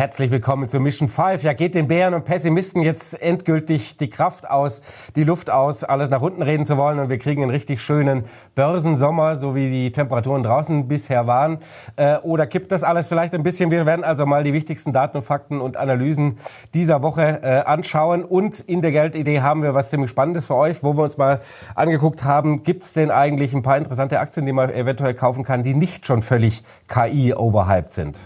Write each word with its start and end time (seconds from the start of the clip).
Herzlich 0.00 0.30
willkommen 0.30 0.66
zu 0.66 0.80
Mission 0.80 1.08
5. 1.08 1.42
Ja, 1.42 1.52
geht 1.52 1.74
den 1.74 1.86
Bären 1.86 2.14
und 2.14 2.24
Pessimisten 2.24 2.80
jetzt 2.80 3.20
endgültig 3.20 3.98
die 3.98 4.08
Kraft 4.08 4.48
aus, 4.48 4.80
die 5.14 5.24
Luft 5.24 5.50
aus, 5.50 5.84
alles 5.84 6.08
nach 6.08 6.22
unten 6.22 6.40
reden 6.40 6.64
zu 6.64 6.78
wollen 6.78 6.98
und 6.98 7.10
wir 7.10 7.18
kriegen 7.18 7.42
einen 7.42 7.50
richtig 7.50 7.82
schönen 7.82 8.24
Börsensommer, 8.54 9.36
so 9.36 9.54
wie 9.54 9.68
die 9.68 9.92
Temperaturen 9.92 10.42
draußen 10.42 10.88
bisher 10.88 11.26
waren? 11.26 11.58
Äh, 11.96 12.16
oder 12.20 12.46
kippt 12.46 12.72
das 12.72 12.82
alles 12.82 13.08
vielleicht 13.08 13.34
ein 13.34 13.42
bisschen? 13.42 13.70
Wir 13.70 13.84
werden 13.84 14.02
also 14.02 14.24
mal 14.24 14.42
die 14.42 14.54
wichtigsten 14.54 14.94
Daten, 14.94 15.20
Fakten 15.20 15.60
und 15.60 15.76
Analysen 15.76 16.38
dieser 16.72 17.02
Woche 17.02 17.42
äh, 17.42 17.64
anschauen. 17.66 18.24
Und 18.24 18.58
in 18.58 18.80
der 18.80 18.92
Geldidee 18.92 19.42
haben 19.42 19.62
wir 19.62 19.74
was 19.74 19.90
ziemlich 19.90 20.08
Spannendes 20.08 20.46
für 20.46 20.56
euch, 20.56 20.82
wo 20.82 20.96
wir 20.96 21.02
uns 21.02 21.18
mal 21.18 21.40
angeguckt 21.74 22.24
haben, 22.24 22.62
gibt 22.62 22.84
es 22.84 22.94
denn 22.94 23.10
eigentlich 23.10 23.52
ein 23.52 23.62
paar 23.62 23.76
interessante 23.76 24.18
Aktien, 24.18 24.46
die 24.46 24.52
man 24.52 24.70
eventuell 24.70 25.12
kaufen 25.12 25.44
kann, 25.44 25.62
die 25.62 25.74
nicht 25.74 26.06
schon 26.06 26.22
völlig 26.22 26.62
KI-overhyped 26.88 27.92
sind? 27.92 28.24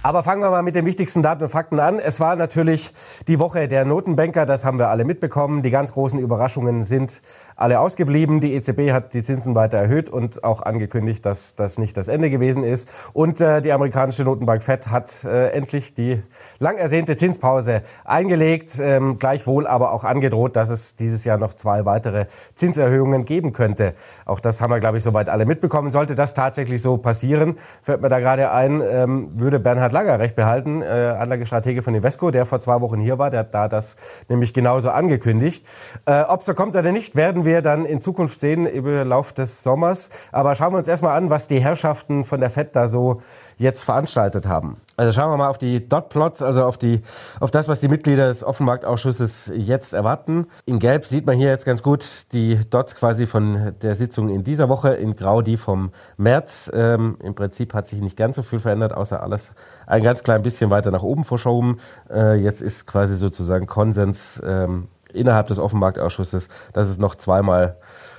Aber 0.00 0.22
fangen 0.22 0.42
wir 0.42 0.50
mal 0.50 0.62
mit 0.62 0.76
den 0.76 0.86
wichtigsten 0.86 1.22
Daten 1.22 1.42
und 1.42 1.48
Fakten 1.48 1.80
an. 1.80 1.98
Es 1.98 2.20
war 2.20 2.36
natürlich 2.36 2.92
die 3.26 3.40
Woche 3.40 3.66
der 3.66 3.84
Notenbanker, 3.84 4.46
das 4.46 4.64
haben 4.64 4.78
wir 4.78 4.90
alle 4.90 5.04
mitbekommen. 5.04 5.60
Die 5.62 5.70
ganz 5.70 5.92
großen 5.92 6.20
Überraschungen 6.20 6.84
sind 6.84 7.20
alle 7.56 7.80
ausgeblieben. 7.80 8.38
Die 8.40 8.54
EZB 8.54 8.92
hat 8.92 9.12
die 9.12 9.24
Zinsen 9.24 9.56
weiter 9.56 9.76
erhöht 9.76 10.08
und 10.08 10.44
auch 10.44 10.62
angekündigt, 10.62 11.26
dass 11.26 11.56
das 11.56 11.78
nicht 11.78 11.96
das 11.96 12.06
Ende 12.06 12.30
gewesen 12.30 12.62
ist. 12.62 12.88
Und 13.12 13.40
äh, 13.40 13.60
die 13.60 13.72
amerikanische 13.72 14.22
Notenbank 14.22 14.62
Fed 14.62 14.86
hat 14.92 15.24
äh, 15.24 15.48
endlich 15.48 15.94
die 15.94 16.22
lang 16.60 16.78
ersehnte 16.78 17.16
Zinspause 17.16 17.82
eingelegt, 18.04 18.78
ähm, 18.80 19.18
gleichwohl 19.18 19.66
aber 19.66 19.90
auch 19.90 20.04
angedroht, 20.04 20.54
dass 20.54 20.70
es 20.70 20.94
dieses 20.94 21.24
Jahr 21.24 21.38
noch 21.38 21.54
zwei 21.54 21.86
weitere 21.86 22.26
Zinserhöhungen 22.54 23.24
geben 23.24 23.52
könnte. 23.52 23.94
Auch 24.26 24.38
das 24.38 24.60
haben 24.60 24.70
wir, 24.70 24.78
glaube 24.78 24.98
ich, 24.98 25.02
soweit 25.02 25.28
alle 25.28 25.44
mitbekommen. 25.44 25.90
Sollte 25.90 26.14
das 26.14 26.34
tatsächlich 26.34 26.82
so 26.82 26.98
passieren, 26.98 27.56
fällt 27.82 28.00
mir 28.00 28.08
da 28.08 28.20
gerade 28.20 28.52
ein, 28.52 28.80
ähm, 28.80 29.30
würde 29.34 29.58
Bernhard 29.58 29.87
Bernhard 29.88 29.92
Langer 29.92 30.18
recht 30.18 30.36
behalten, 30.36 30.82
äh, 30.82 30.86
Anlagestratege 30.86 31.82
von 31.82 31.94
Invesco, 31.94 32.30
der 32.30 32.46
vor 32.46 32.60
zwei 32.60 32.80
Wochen 32.80 32.98
hier 32.98 33.18
war. 33.18 33.30
Der 33.30 33.40
hat 33.40 33.54
da 33.54 33.68
das 33.68 33.96
nämlich 34.28 34.52
genauso 34.52 34.90
angekündigt. 34.90 35.66
Äh, 36.04 36.22
Ob 36.22 36.40
es 36.40 36.46
da 36.46 36.52
kommt 36.52 36.76
oder 36.76 36.92
nicht, 36.92 37.16
werden 37.16 37.44
wir 37.44 37.62
dann 37.62 37.84
in 37.84 38.00
Zukunft 38.00 38.40
sehen 38.40 38.66
im 38.66 38.86
Lauf 39.08 39.32
des 39.32 39.62
Sommers. 39.62 40.10
Aber 40.32 40.54
schauen 40.54 40.72
wir 40.72 40.78
uns 40.78 40.88
erstmal 40.88 41.16
an, 41.16 41.30
was 41.30 41.48
die 41.48 41.60
Herrschaften 41.60 42.24
von 42.24 42.40
der 42.40 42.50
FED 42.50 42.76
da 42.76 42.88
so 42.88 43.20
jetzt 43.58 43.84
veranstaltet 43.84 44.46
haben. 44.46 44.76
Also 44.96 45.12
schauen 45.12 45.30
wir 45.30 45.36
mal 45.36 45.48
auf 45.48 45.58
die 45.58 45.88
Dotplots, 45.88 46.42
also 46.42 46.64
auf 46.64 46.78
die, 46.78 47.02
auf 47.40 47.50
das, 47.50 47.68
was 47.68 47.80
die 47.80 47.88
Mitglieder 47.88 48.28
des 48.28 48.42
Offenmarktausschusses 48.42 49.52
jetzt 49.54 49.92
erwarten. 49.92 50.46
In 50.64 50.78
Gelb 50.78 51.04
sieht 51.04 51.26
man 51.26 51.36
hier 51.36 51.48
jetzt 51.48 51.64
ganz 51.64 51.82
gut 51.82 52.32
die 52.32 52.58
Dots 52.70 52.96
quasi 52.96 53.26
von 53.26 53.74
der 53.82 53.94
Sitzung 53.94 54.28
in 54.28 54.42
dieser 54.42 54.68
Woche, 54.68 54.94
in 54.94 55.14
Grau 55.14 55.42
die 55.42 55.56
vom 55.56 55.90
März. 56.16 56.70
Ähm, 56.74 57.16
Im 57.22 57.34
Prinzip 57.34 57.74
hat 57.74 57.86
sich 57.86 58.00
nicht 58.00 58.16
ganz 58.16 58.36
so 58.36 58.42
viel 58.42 58.60
verändert, 58.60 58.94
außer 58.94 59.22
alles 59.22 59.54
ein 59.86 60.02
ganz 60.02 60.22
klein 60.22 60.42
bisschen 60.42 60.70
weiter 60.70 60.90
nach 60.90 61.02
oben 61.02 61.24
verschoben. 61.24 61.78
Äh, 62.10 62.36
jetzt 62.36 62.62
ist 62.62 62.86
quasi 62.86 63.16
sozusagen 63.16 63.66
Konsens 63.66 64.40
ähm, 64.44 64.88
innerhalb 65.12 65.48
des 65.48 65.58
Offenmarktausschusses, 65.58 66.48
dass 66.72 66.88
es 66.88 66.98
noch 66.98 67.14
zweimal 67.14 67.76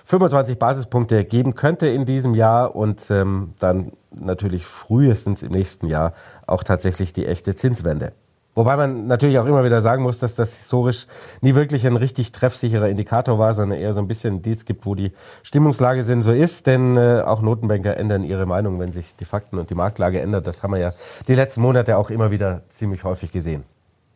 25 0.09 0.57
Basispunkte 0.57 1.23
geben 1.23 1.53
könnte 1.53 1.85
in 1.85 2.03
diesem 2.03 2.33
Jahr 2.33 2.75
und 2.75 3.11
ähm, 3.11 3.53
dann 3.59 3.91
natürlich 4.09 4.65
frühestens 4.65 5.43
im 5.43 5.51
nächsten 5.51 5.85
Jahr 5.85 6.13
auch 6.47 6.63
tatsächlich 6.63 7.13
die 7.13 7.27
echte 7.27 7.55
Zinswende. 7.55 8.13
Wobei 8.55 8.75
man 8.75 9.05
natürlich 9.05 9.37
auch 9.37 9.45
immer 9.45 9.63
wieder 9.63 9.81
sagen 9.81 10.01
muss, 10.01 10.17
dass 10.17 10.33
das 10.33 10.55
historisch 10.55 11.05
nie 11.41 11.53
wirklich 11.53 11.85
ein 11.85 11.95
richtig 11.95 12.31
treffsicherer 12.31 12.89
Indikator 12.89 13.37
war, 13.37 13.53
sondern 13.53 13.77
eher 13.77 13.93
so 13.93 14.01
ein 14.01 14.07
bisschen 14.07 14.37
Indiz 14.37 14.65
gibt, 14.65 14.87
wo 14.87 14.95
die 14.95 15.11
Stimmungslage 15.43 16.01
sind, 16.01 16.23
so 16.23 16.31
ist. 16.31 16.65
Denn 16.65 16.97
äh, 16.97 17.21
auch 17.23 17.43
Notenbanker 17.43 17.95
ändern 17.95 18.23
ihre 18.23 18.47
Meinung, 18.47 18.79
wenn 18.79 18.91
sich 18.91 19.15
die 19.15 19.25
Fakten 19.25 19.59
und 19.59 19.69
die 19.69 19.75
Marktlage 19.75 20.19
ändert. 20.21 20.47
Das 20.47 20.63
haben 20.63 20.73
wir 20.73 20.79
ja 20.79 20.93
die 21.27 21.35
letzten 21.35 21.61
Monate 21.61 21.97
auch 21.97 22.09
immer 22.09 22.31
wieder 22.31 22.63
ziemlich 22.69 23.03
häufig 23.03 23.31
gesehen. 23.31 23.63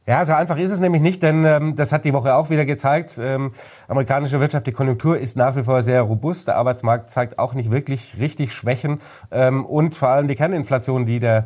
Ja, 0.06 0.26
so 0.26 0.34
einfach 0.34 0.58
ist 0.58 0.72
es 0.72 0.82
nämlich 0.82 1.02
nicht, 1.02 1.24
denn 1.24 1.46
ähm, 1.46 1.76
das 1.78 1.94
hat 1.94 2.04
die 2.04 2.12
Woche 2.12 2.36
auch 2.36 2.50
wieder 2.50 2.66
gezeigt. 2.66 3.18
Ähm, 3.22 3.54
amerikanische 3.88 4.42
Wirtschaft, 4.42 4.68
die 4.68 4.74
Konjunktur 4.74 5.18
ist 5.18 5.38
nach 5.38 5.56
wie 5.56 5.64
vor 5.64 5.82
sehr 5.82 6.02
robust. 6.02 6.50
Der 6.50 6.58
Arbeitsmarkt 6.58 7.10
zeigt 7.10 7.40
auch 7.40 7.54
nicht 7.54 7.72
wirklich 7.72 8.20
richtig 8.20 8.54
Schwächen. 8.54 9.00
Ähm, 9.32 9.66
und 9.66 9.96
vor 9.96 10.10
allem 10.10 10.28
die 10.28 10.36
Kerninflation, 10.36 11.06
die 11.06 11.20
der 11.20 11.46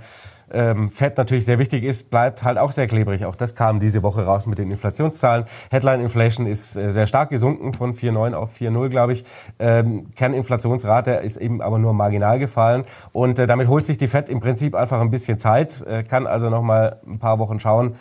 ähm, 0.51 0.89
Fed 0.89 1.17
natürlich 1.17 1.45
sehr 1.45 1.59
wichtig 1.59 1.83
ist, 1.83 2.09
bleibt 2.09 2.43
halt 2.43 2.57
auch 2.57 2.71
sehr 2.71 2.87
klebrig. 2.87 3.25
Auch 3.25 3.35
das 3.35 3.53
kam 3.53 3.79
diese 3.79 4.01
Woche 4.01 4.25
raus 4.25 4.47
mit 4.47 4.57
den 4.57 4.71
Inflationszahlen. 4.71 5.45
Headline 5.69 6.01
Inflation 6.01 6.47
ist 6.47 6.75
äh, 6.77 6.89
sehr 6.89 7.05
stark 7.05 7.29
gesunken 7.29 7.73
von 7.73 7.93
4,9 7.93 8.33
auf 8.33 8.55
4,0, 8.55 8.89
glaube 8.89 9.13
ich. 9.13 9.23
Ähm, 9.59 10.11
Kerninflationsrate 10.15 11.11
ist 11.11 11.37
eben 11.37 11.61
aber 11.61 11.77
nur 11.77 11.93
marginal 11.93 12.39
gefallen. 12.39 12.85
Und 13.11 13.37
äh, 13.37 13.45
damit 13.45 13.67
holt 13.67 13.85
sich 13.85 13.97
die 13.97 14.07
Fed 14.07 14.29
im 14.29 14.39
Prinzip 14.39 14.73
einfach 14.73 14.99
ein 14.99 15.11
bisschen 15.11 15.37
Zeit, 15.37 15.85
äh, 15.85 16.01
kann 16.01 16.25
also 16.25 16.49
noch 16.49 16.63
mal 16.63 17.01
ein 17.05 17.19
paar 17.19 17.37
Wochen 17.37 17.59
schauen, 17.59 17.95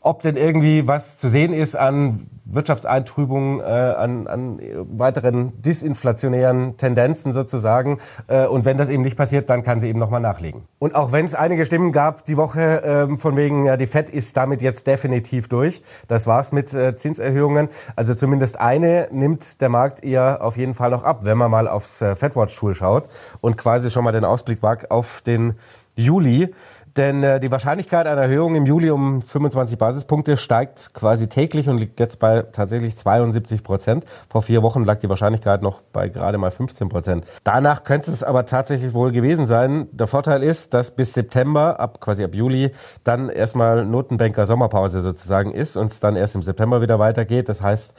ob 0.00 0.22
denn 0.22 0.36
irgendwie 0.36 0.86
was 0.86 1.18
zu 1.18 1.28
sehen 1.28 1.52
ist 1.52 1.76
an 1.76 2.26
Wirtschaftseintrübungen, 2.52 3.60
äh, 3.60 3.62
an, 3.62 4.26
an 4.26 4.60
weiteren 4.96 5.60
disinflationären 5.62 6.76
Tendenzen 6.76 7.32
sozusagen. 7.32 7.98
Äh, 8.26 8.46
und 8.46 8.64
wenn 8.64 8.76
das 8.76 8.90
eben 8.90 9.02
nicht 9.02 9.16
passiert, 9.16 9.48
dann 9.50 9.62
kann 9.62 9.78
sie 9.78 9.88
eben 9.88 9.98
nochmal 9.98 10.20
nachlegen. 10.20 10.64
Und 10.78 10.94
auch 10.94 11.12
wenn 11.12 11.24
es 11.24 11.34
einige 11.34 11.64
Stimmen 11.64 11.92
gab 11.92 12.24
die 12.24 12.36
Woche 12.36 12.82
äh, 12.82 13.16
von 13.16 13.36
wegen, 13.36 13.66
ja, 13.66 13.76
die 13.76 13.86
FED 13.86 14.10
ist 14.10 14.36
damit 14.36 14.62
jetzt 14.62 14.86
definitiv 14.86 15.48
durch. 15.48 15.82
Das 16.08 16.26
war's 16.26 16.52
mit 16.52 16.74
äh, 16.74 16.96
Zinserhöhungen. 16.96 17.68
Also 17.94 18.14
zumindest 18.14 18.58
eine 18.58 19.08
nimmt 19.12 19.60
der 19.60 19.68
Markt 19.68 20.02
eher 20.02 20.42
auf 20.42 20.56
jeden 20.56 20.74
Fall 20.74 20.90
noch 20.90 21.04
ab, 21.04 21.20
wenn 21.24 21.38
man 21.38 21.50
mal 21.50 21.68
aufs 21.68 22.00
äh, 22.00 22.16
FedWatch-Tool 22.16 22.74
schaut 22.74 23.08
und 23.40 23.56
quasi 23.56 23.90
schon 23.90 24.04
mal 24.04 24.12
den 24.12 24.24
Ausblick 24.24 24.62
wagt 24.62 24.90
auf 24.90 25.22
den 25.24 25.54
Juli. 25.94 26.52
Denn 27.00 27.22
äh, 27.22 27.40
die 27.40 27.50
Wahrscheinlichkeit 27.50 28.06
einer 28.06 28.20
Erhöhung 28.20 28.56
im 28.56 28.66
Juli 28.66 28.90
um 28.90 29.22
25 29.22 29.78
Basispunkte 29.78 30.36
steigt 30.36 30.92
quasi 30.92 31.30
täglich 31.30 31.66
und 31.70 31.78
liegt 31.78 31.98
jetzt 31.98 32.18
bei 32.18 32.42
tatsächlich 32.42 32.94
72 32.94 33.62
Prozent. 33.62 34.04
Vor 34.28 34.42
vier 34.42 34.62
Wochen 34.62 34.84
lag 34.84 34.98
die 34.98 35.08
Wahrscheinlichkeit 35.08 35.62
noch 35.62 35.80
bei 35.94 36.10
gerade 36.10 36.36
mal 36.36 36.50
15 36.50 36.90
Prozent. 36.90 37.24
Danach 37.42 37.84
könnte 37.84 38.10
es 38.10 38.22
aber 38.22 38.44
tatsächlich 38.44 38.92
wohl 38.92 39.12
gewesen 39.12 39.46
sein. 39.46 39.88
Der 39.92 40.08
Vorteil 40.08 40.42
ist, 40.42 40.74
dass 40.74 40.90
bis 40.90 41.14
September, 41.14 41.80
ab 41.80 42.02
quasi 42.02 42.22
ab 42.22 42.34
Juli, 42.34 42.70
dann 43.02 43.30
erstmal 43.30 43.86
Notenbanker 43.86 44.44
Sommerpause 44.44 45.00
sozusagen 45.00 45.52
ist 45.52 45.78
und 45.78 45.86
es 45.86 46.00
dann 46.00 46.16
erst 46.16 46.34
im 46.34 46.42
September 46.42 46.82
wieder 46.82 46.98
weitergeht. 46.98 47.48
Das 47.48 47.62
heißt, 47.62 47.94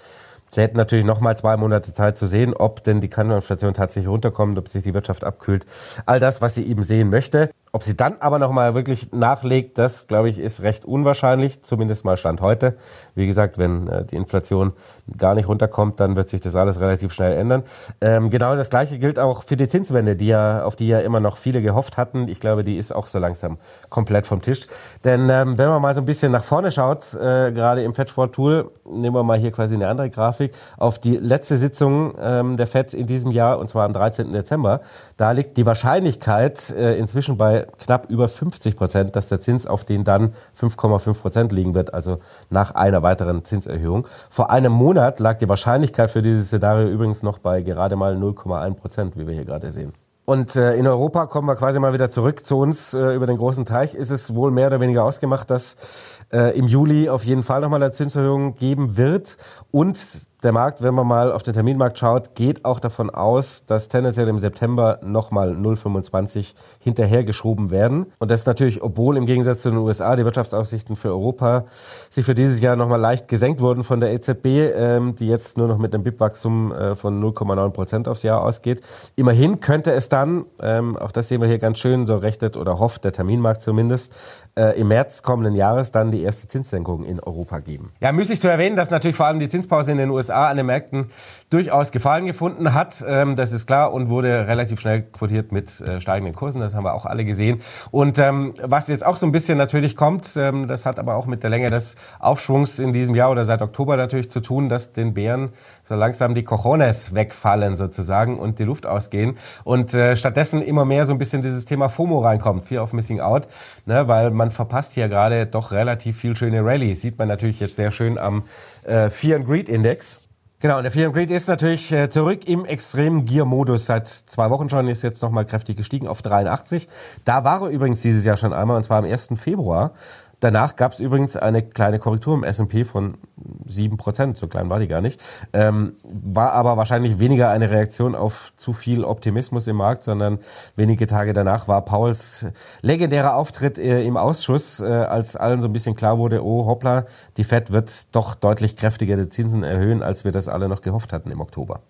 Sie 0.53 0.59
hätten 0.59 0.75
natürlich 0.75 1.05
noch 1.05 1.21
mal 1.21 1.37
zwei 1.37 1.55
Monate 1.55 1.93
Zeit 1.93 2.17
zu 2.17 2.27
sehen, 2.27 2.53
ob 2.53 2.83
denn 2.83 2.99
die 2.99 3.07
Kantoninflation 3.07 3.73
tatsächlich 3.73 4.11
runterkommt, 4.11 4.59
ob 4.59 4.67
sich 4.67 4.83
die 4.83 4.93
Wirtschaft 4.93 5.23
abkühlt. 5.23 5.65
All 6.05 6.19
das, 6.19 6.41
was 6.41 6.55
sie 6.55 6.67
eben 6.67 6.83
sehen 6.83 7.09
möchte. 7.09 7.49
Ob 7.73 7.83
sie 7.83 7.95
dann 7.95 8.17
aber 8.19 8.37
noch 8.37 8.51
mal 8.51 8.75
wirklich 8.75 9.13
nachlegt, 9.13 9.77
das, 9.77 10.07
glaube 10.07 10.27
ich, 10.27 10.39
ist 10.39 10.61
recht 10.61 10.83
unwahrscheinlich, 10.83 11.61
zumindest 11.61 12.03
mal 12.03 12.17
Stand 12.17 12.41
heute. 12.41 12.75
Wie 13.15 13.27
gesagt, 13.27 13.57
wenn 13.57 13.87
äh, 13.87 14.03
die 14.03 14.17
Inflation 14.17 14.73
gar 15.17 15.35
nicht 15.35 15.47
runterkommt, 15.47 16.01
dann 16.01 16.17
wird 16.17 16.27
sich 16.27 16.41
das 16.41 16.57
alles 16.57 16.81
relativ 16.81 17.13
schnell 17.13 17.31
ändern. 17.31 17.63
Ähm, 18.01 18.29
genau 18.29 18.57
das 18.57 18.69
Gleiche 18.69 18.99
gilt 18.99 19.19
auch 19.19 19.43
für 19.43 19.55
die 19.55 19.69
Zinswende, 19.69 20.17
die 20.17 20.27
ja, 20.27 20.65
auf 20.65 20.75
die 20.75 20.87
ja 20.87 20.99
immer 20.99 21.21
noch 21.21 21.37
viele 21.37 21.61
gehofft 21.61 21.97
hatten. 21.97 22.27
Ich 22.27 22.41
glaube, 22.41 22.65
die 22.65 22.77
ist 22.77 22.93
auch 22.93 23.07
so 23.07 23.19
langsam 23.19 23.57
komplett 23.89 24.27
vom 24.27 24.41
Tisch. 24.41 24.67
Denn 25.05 25.29
ähm, 25.29 25.57
wenn 25.57 25.69
man 25.69 25.81
mal 25.81 25.93
so 25.93 26.01
ein 26.01 26.05
bisschen 26.05 26.33
nach 26.33 26.43
vorne 26.43 26.71
schaut, 26.71 27.13
äh, 27.13 27.53
gerade 27.53 27.83
im 27.83 27.93
Fetchboard-Tool, 27.93 28.69
nehmen 28.83 29.15
wir 29.15 29.23
mal 29.23 29.37
hier 29.37 29.51
quasi 29.51 29.75
eine 29.75 29.87
andere 29.87 30.09
Grafik, 30.09 30.51
auf 30.77 30.99
die 30.99 31.15
letzte 31.15 31.55
Sitzung 31.55 32.15
ähm, 32.21 32.57
der 32.57 32.67
FED 32.67 32.93
in 32.93 33.07
diesem 33.07 33.31
Jahr, 33.31 33.59
und 33.59 33.69
zwar 33.69 33.85
am 33.85 33.93
13. 33.93 34.33
Dezember, 34.33 34.81
da 35.15 35.31
liegt 35.31 35.55
die 35.55 35.65
Wahrscheinlichkeit 35.65 36.71
äh, 36.71 36.97
inzwischen 36.97 37.37
bei 37.37 37.60
knapp 37.77 38.09
über 38.09 38.27
50 38.27 38.75
Prozent, 38.75 39.15
dass 39.15 39.27
der 39.27 39.41
Zins 39.41 39.67
auf 39.67 39.83
den 39.83 40.03
dann 40.03 40.33
5,5 40.59 41.13
Prozent 41.13 41.51
liegen 41.51 41.73
wird, 41.73 41.93
also 41.93 42.19
nach 42.49 42.75
einer 42.75 43.03
weiteren 43.03 43.45
Zinserhöhung. 43.45 44.07
Vor 44.29 44.51
einem 44.51 44.71
Monat 44.71 45.19
lag 45.19 45.37
die 45.37 45.49
Wahrscheinlichkeit 45.49 46.11
für 46.11 46.21
dieses 46.21 46.47
Szenario 46.47 46.87
übrigens 46.87 47.23
noch 47.23 47.39
bei 47.39 47.61
gerade 47.61 47.95
mal 47.95 48.15
0,1 48.15 48.75
Prozent, 48.75 49.17
wie 49.17 49.27
wir 49.27 49.33
hier 49.33 49.45
gerade 49.45 49.71
sehen. 49.71 49.93
Und 50.23 50.55
äh, 50.55 50.75
in 50.75 50.87
Europa 50.87 51.25
kommen 51.25 51.47
wir 51.47 51.55
quasi 51.55 51.79
mal 51.79 51.93
wieder 51.93 52.09
zurück 52.09 52.45
zu 52.45 52.57
uns 52.57 52.93
äh, 52.93 53.15
über 53.15 53.25
den 53.25 53.37
großen 53.37 53.65
Teich. 53.65 53.95
Ist 53.95 54.11
es 54.11 54.33
wohl 54.35 54.51
mehr 54.51 54.67
oder 54.67 54.79
weniger 54.79 55.03
ausgemacht, 55.03 55.49
dass 55.49 56.23
äh, 56.31 56.57
im 56.57 56.67
Juli 56.67 57.09
auf 57.09 57.25
jeden 57.25 57.43
Fall 57.43 57.59
nochmal 57.61 57.81
eine 57.81 57.91
Zinserhöhung 57.91 58.55
geben 58.55 58.95
wird. 58.97 59.35
Und 59.71 59.97
der 60.43 60.51
Markt, 60.51 60.81
wenn 60.81 60.93
man 60.93 61.05
mal 61.05 61.31
auf 61.31 61.43
den 61.43 61.53
Terminmarkt 61.53 61.99
schaut, 61.99 62.33
geht 62.35 62.65
auch 62.65 62.79
davon 62.79 63.09
aus, 63.09 63.65
dass 63.65 63.89
tendenziell 63.89 64.27
im 64.27 64.39
September 64.39 64.99
nochmal 65.03 65.51
0,25 65.51 66.55
hinterhergeschoben 66.79 67.69
werden. 67.69 68.07
Und 68.17 68.31
das 68.31 68.45
natürlich, 68.45 68.81
obwohl 68.81 69.17
im 69.17 69.25
Gegensatz 69.25 69.61
zu 69.61 69.69
den 69.69 69.77
USA 69.77 70.15
die 70.15 70.25
Wirtschaftsaussichten 70.25 70.95
für 70.95 71.09
Europa 71.09 71.65
sich 72.09 72.25
für 72.25 72.33
dieses 72.33 72.59
Jahr 72.59 72.75
nochmal 72.75 72.99
leicht 72.99 73.27
gesenkt 73.27 73.61
wurden 73.61 73.83
von 73.83 73.99
der 73.99 74.13
EZB, 74.13 74.45
ähm, 74.45 75.15
die 75.15 75.27
jetzt 75.27 75.57
nur 75.57 75.67
noch 75.67 75.77
mit 75.77 75.93
einem 75.93 76.03
BIP-Wachstum 76.03 76.71
äh, 76.71 76.95
von 76.95 77.21
0,9 77.21 77.69
Prozent 77.69 78.07
aufs 78.07 78.23
Jahr 78.23 78.43
ausgeht. 78.43 78.81
Immerhin 79.15 79.59
könnte 79.59 79.91
es 79.91 80.09
dann, 80.09 80.45
ähm, 80.61 80.97
auch 80.97 81.11
das 81.11 81.27
sehen 81.27 81.41
wir 81.41 81.47
hier 81.47 81.59
ganz 81.59 81.77
schön, 81.77 82.07
so 82.07 82.17
rechnet 82.17 82.57
oder 82.57 82.79
hofft 82.79 83.05
der 83.05 83.11
Terminmarkt 83.11 83.61
zumindest, 83.61 84.13
äh, 84.57 84.79
im 84.79 84.87
März 84.87 85.21
kommenden 85.21 85.55
Jahres 85.55 85.91
dann 85.91 86.09
die 86.09 86.23
erste 86.23 86.47
Zinssenkung 86.47 87.03
in 87.03 87.19
Europa 87.19 87.59
geben. 87.59 87.91
Ja, 87.99 88.11
müßig 88.11 88.41
zu 88.41 88.47
erwähnen, 88.47 88.75
dass 88.75 88.89
natürlich 88.89 89.17
vor 89.17 89.27
allem 89.27 89.39
die 89.39 89.47
Zinspause 89.47 89.91
in 89.91 89.97
den 89.97 90.09
USA 90.09 90.30
USA 90.31 90.47
an 90.47 90.57
den 90.57 90.65
Märkten 90.65 91.09
durchaus 91.49 91.91
Gefallen 91.91 92.25
gefunden 92.25 92.73
hat. 92.73 93.03
Ähm, 93.05 93.35
das 93.35 93.51
ist 93.51 93.67
klar 93.67 93.91
und 93.91 94.09
wurde 94.09 94.47
relativ 94.47 94.79
schnell 94.79 95.01
quotiert 95.03 95.51
mit 95.51 95.81
äh, 95.81 95.99
steigenden 95.99 96.33
Kursen. 96.33 96.61
Das 96.61 96.73
haben 96.73 96.85
wir 96.85 96.93
auch 96.93 97.05
alle 97.05 97.25
gesehen. 97.25 97.61
Und 97.91 98.19
ähm, 98.19 98.53
was 98.63 98.87
jetzt 98.87 99.05
auch 99.05 99.17
so 99.17 99.25
ein 99.25 99.33
bisschen 99.33 99.57
natürlich 99.57 99.95
kommt, 99.95 100.35
ähm, 100.37 100.67
das 100.67 100.85
hat 100.85 100.97
aber 100.97 101.15
auch 101.15 101.25
mit 101.25 101.43
der 101.43 101.49
Länge 101.49 101.69
des 101.69 101.97
Aufschwungs 102.19 102.79
in 102.79 102.93
diesem 102.93 103.15
Jahr 103.15 103.31
oder 103.31 103.43
seit 103.43 103.61
Oktober 103.61 103.97
natürlich 103.97 104.31
zu 104.31 104.39
tun, 104.39 104.69
dass 104.69 104.93
den 104.93 105.13
Bären 105.13 105.49
so 105.83 105.95
langsam 105.95 106.35
die 106.35 106.43
Cojones 106.43 107.13
wegfallen 107.13 107.75
sozusagen 107.75 108.39
und 108.39 108.59
die 108.59 108.63
Luft 108.63 108.85
ausgehen 108.85 109.35
und 109.65 109.93
äh, 109.93 110.15
stattdessen 110.15 110.61
immer 110.61 110.85
mehr 110.85 111.05
so 111.05 111.11
ein 111.11 111.17
bisschen 111.17 111.41
dieses 111.41 111.65
Thema 111.65 111.89
FOMO 111.89 112.19
reinkommt, 112.19 112.63
Fear 112.63 112.83
of 112.83 112.93
Missing 112.93 113.19
Out, 113.19 113.49
ne, 113.85 114.07
weil 114.07 114.31
man 114.31 114.51
verpasst 114.51 114.93
hier 114.93 115.09
gerade 115.09 115.45
doch 115.47 115.71
relativ 115.71 116.17
viel 116.17 116.35
schöne 116.37 116.63
Rallye. 116.63 116.95
Sieht 116.95 117.19
man 117.19 117.27
natürlich 117.27 117.59
jetzt 117.59 117.75
sehr 117.75 117.91
schön 117.91 118.17
am 118.17 118.43
äh, 118.83 119.09
Fear 119.09 119.37
and 119.37 119.47
Greed 119.47 119.69
Index. 119.69 120.21
Genau, 120.59 120.77
und 120.77 120.83
der 120.83 120.91
Fear 120.91 121.07
and 121.07 121.15
Greed 121.15 121.31
ist 121.31 121.47
natürlich 121.47 121.91
äh, 121.91 122.09
zurück 122.09 122.47
im 122.47 122.65
extremen 122.65 123.25
Gear-Modus. 123.25 123.87
Seit 123.87 124.07
zwei 124.07 124.51
Wochen 124.51 124.69
schon 124.69 124.87
ist 124.87 125.01
jetzt 125.01 125.23
nochmal 125.23 125.45
kräftig 125.45 125.75
gestiegen 125.75 126.07
auf 126.07 126.21
83. 126.21 126.87
Da 127.25 127.43
war 127.43 127.63
er 127.63 127.69
übrigens 127.69 128.01
dieses 128.01 128.23
Jahr 128.25 128.37
schon 128.37 128.53
einmal, 128.53 128.77
und 128.77 128.83
zwar 128.83 128.99
am 128.99 129.05
1. 129.05 129.29
Februar. 129.37 129.93
Danach 130.41 130.75
gab 130.75 130.91
es 130.91 130.99
übrigens 130.99 131.37
eine 131.37 131.61
kleine 131.61 131.99
Korrektur 131.99 132.33
im 132.33 132.43
S&P 132.43 132.83
von 132.83 133.19
7%, 133.67 134.35
so 134.35 134.47
klein 134.47 134.71
war 134.71 134.79
die 134.79 134.87
gar 134.87 134.99
nicht. 134.99 135.21
Ähm, 135.53 135.93
war 136.03 136.53
aber 136.53 136.77
wahrscheinlich 136.77 137.19
weniger 137.19 137.49
eine 137.49 137.69
Reaktion 137.69 138.15
auf 138.15 138.51
zu 138.55 138.73
viel 138.73 139.03
Optimismus 139.03 139.67
im 139.67 139.75
Markt, 139.75 140.01
sondern 140.01 140.39
wenige 140.75 141.05
Tage 141.05 141.33
danach 141.33 141.67
war 141.67 141.85
Pauls 141.85 142.47
legendärer 142.81 143.35
Auftritt 143.35 143.77
äh, 143.77 144.03
im 144.03 144.17
Ausschuss, 144.17 144.79
äh, 144.79 144.85
als 144.85 145.35
allen 145.35 145.61
so 145.61 145.67
ein 145.67 145.73
bisschen 145.73 145.95
klar 145.95 146.17
wurde, 146.17 146.43
oh 146.43 146.65
hoppla, 146.65 147.05
die 147.37 147.43
Fed 147.43 147.71
wird 147.71 148.15
doch 148.15 148.33
deutlich 148.33 148.75
kräftiger 148.75 149.17
die 149.17 149.29
Zinsen 149.29 149.63
erhöhen, 149.63 150.01
als 150.01 150.25
wir 150.25 150.31
das 150.31 150.49
alle 150.49 150.67
noch 150.67 150.81
gehofft 150.81 151.13
hatten 151.13 151.29
im 151.29 151.39
Oktober. 151.39 151.81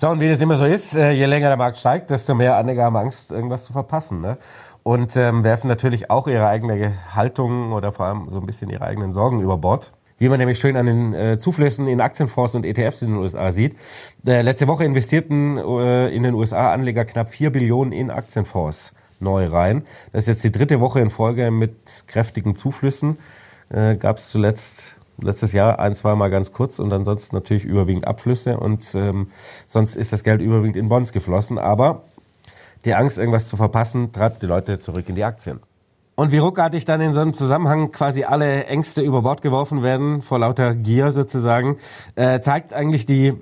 So, 0.00 0.08
und 0.08 0.18
wie 0.20 0.30
das 0.30 0.40
immer 0.40 0.56
so 0.56 0.64
ist, 0.64 0.96
äh, 0.96 1.10
je 1.10 1.26
länger 1.26 1.48
der 1.48 1.58
Markt 1.58 1.76
steigt, 1.76 2.08
desto 2.08 2.34
mehr 2.34 2.56
Anleger 2.56 2.84
haben 2.84 2.96
Angst, 2.96 3.32
irgendwas 3.32 3.64
zu 3.64 3.74
verpassen. 3.74 4.22
Ne? 4.22 4.38
Und 4.82 5.16
ähm, 5.16 5.44
werfen 5.44 5.68
natürlich 5.68 6.10
auch 6.10 6.26
ihre 6.26 6.46
eigene 6.46 6.94
Haltung 7.14 7.72
oder 7.72 7.92
vor 7.92 8.06
allem 8.06 8.30
so 8.30 8.40
ein 8.40 8.46
bisschen 8.46 8.70
ihre 8.70 8.84
eigenen 8.84 9.12
Sorgen 9.12 9.40
über 9.40 9.58
Bord. 9.58 9.92
Wie 10.18 10.28
man 10.28 10.38
nämlich 10.38 10.58
schön 10.58 10.76
an 10.76 10.86
den 10.86 11.14
äh, 11.14 11.38
Zuflüssen 11.38 11.86
in 11.86 12.00
Aktienfonds 12.00 12.54
und 12.54 12.66
ETFs 12.66 13.00
in 13.00 13.12
den 13.12 13.18
USA 13.18 13.52
sieht. 13.52 13.76
Äh, 14.26 14.42
letzte 14.42 14.68
Woche 14.68 14.84
investierten 14.84 15.56
äh, 15.56 16.08
in 16.08 16.22
den 16.22 16.34
USA 16.34 16.72
Anleger 16.72 17.06
knapp 17.06 17.30
vier 17.30 17.50
Billionen 17.50 17.92
in 17.92 18.10
Aktienfonds 18.10 18.94
neu 19.18 19.46
rein. 19.46 19.84
Das 20.12 20.24
ist 20.24 20.28
jetzt 20.28 20.44
die 20.44 20.52
dritte 20.52 20.80
Woche 20.80 21.00
in 21.00 21.08
Folge 21.08 21.50
mit 21.50 22.04
kräftigen 22.06 22.54
Zuflüssen. 22.54 23.18
Äh, 23.70 23.96
Gab 23.96 24.18
es 24.18 24.28
zuletzt 24.28 24.96
letztes 25.22 25.52
Jahr 25.52 25.78
ein, 25.78 25.94
zwei 25.94 26.14
Mal 26.14 26.30
ganz 26.30 26.52
kurz 26.52 26.78
und 26.78 26.92
ansonsten 26.92 27.36
natürlich 27.36 27.64
überwiegend 27.64 28.06
Abflüsse 28.06 28.58
und 28.58 28.94
ähm, 28.94 29.28
sonst 29.66 29.96
ist 29.96 30.12
das 30.12 30.24
Geld 30.24 30.40
überwiegend 30.40 30.76
in 30.76 30.88
Bonds 30.88 31.12
geflossen. 31.12 31.58
Aber 31.58 32.04
die 32.84 32.94
Angst, 32.94 33.18
irgendwas 33.18 33.48
zu 33.48 33.56
verpassen, 33.56 34.12
treibt 34.12 34.42
die 34.42 34.46
Leute 34.46 34.80
zurück 34.80 35.08
in 35.08 35.14
die 35.14 35.24
Aktien. 35.24 35.60
Und 36.14 36.32
wie 36.32 36.38
ruckartig 36.38 36.84
dann 36.84 37.00
in 37.00 37.14
so 37.14 37.20
einem 37.20 37.32
Zusammenhang 37.32 37.92
quasi 37.92 38.24
alle 38.24 38.66
Ängste 38.66 39.00
über 39.00 39.22
Bord 39.22 39.40
geworfen 39.40 39.82
werden, 39.82 40.20
vor 40.20 40.38
lauter 40.38 40.74
Gier 40.74 41.12
sozusagen, 41.12 41.78
äh, 42.14 42.40
zeigt 42.40 42.74
eigentlich 42.74 43.06
die 43.06 43.34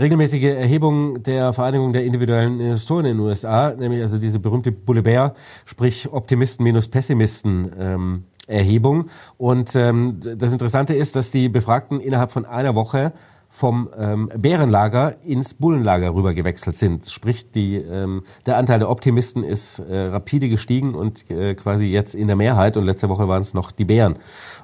regelmäßige 0.00 0.42
Erhebung 0.42 1.22
der 1.22 1.52
Vereinigung 1.52 1.92
der 1.92 2.04
individuellen 2.04 2.58
Investoren 2.58 3.04
in 3.04 3.16
den 3.16 3.20
USA, 3.20 3.74
nämlich 3.76 4.00
also 4.00 4.18
diese 4.18 4.40
berühmte 4.40 4.72
Bulle 4.72 5.02
Bär, 5.02 5.34
sprich 5.66 6.10
Optimisten 6.10 6.64
minus 6.64 6.88
Pessimisten 6.88 7.70
ähm, 7.78 8.24
Erhebung. 8.46 9.08
Und 9.36 9.76
ähm, 9.76 10.20
das 10.20 10.52
Interessante 10.52 10.94
ist, 10.94 11.16
dass 11.16 11.30
die 11.30 11.48
Befragten 11.48 12.00
innerhalb 12.00 12.32
von 12.32 12.44
einer 12.44 12.74
Woche 12.74 13.12
vom 13.52 13.90
ähm, 13.98 14.30
Bärenlager 14.38 15.16
ins 15.24 15.54
Bullenlager 15.54 16.14
rüber 16.14 16.34
gewechselt 16.34 16.76
sind. 16.76 17.04
Sprich, 17.06 17.50
die, 17.50 17.76
ähm, 17.76 18.22
der 18.46 18.56
Anteil 18.56 18.78
der 18.78 18.88
Optimisten 18.88 19.42
ist 19.42 19.80
äh, 19.80 19.98
rapide 20.06 20.48
gestiegen 20.48 20.94
und 20.94 21.28
äh, 21.30 21.54
quasi 21.56 21.86
jetzt 21.86 22.14
in 22.14 22.28
der 22.28 22.36
Mehrheit. 22.36 22.76
Und 22.76 22.86
letzte 22.86 23.08
Woche 23.08 23.26
waren 23.26 23.42
es 23.42 23.52
noch 23.52 23.72
die 23.72 23.84
Bären. 23.84 24.18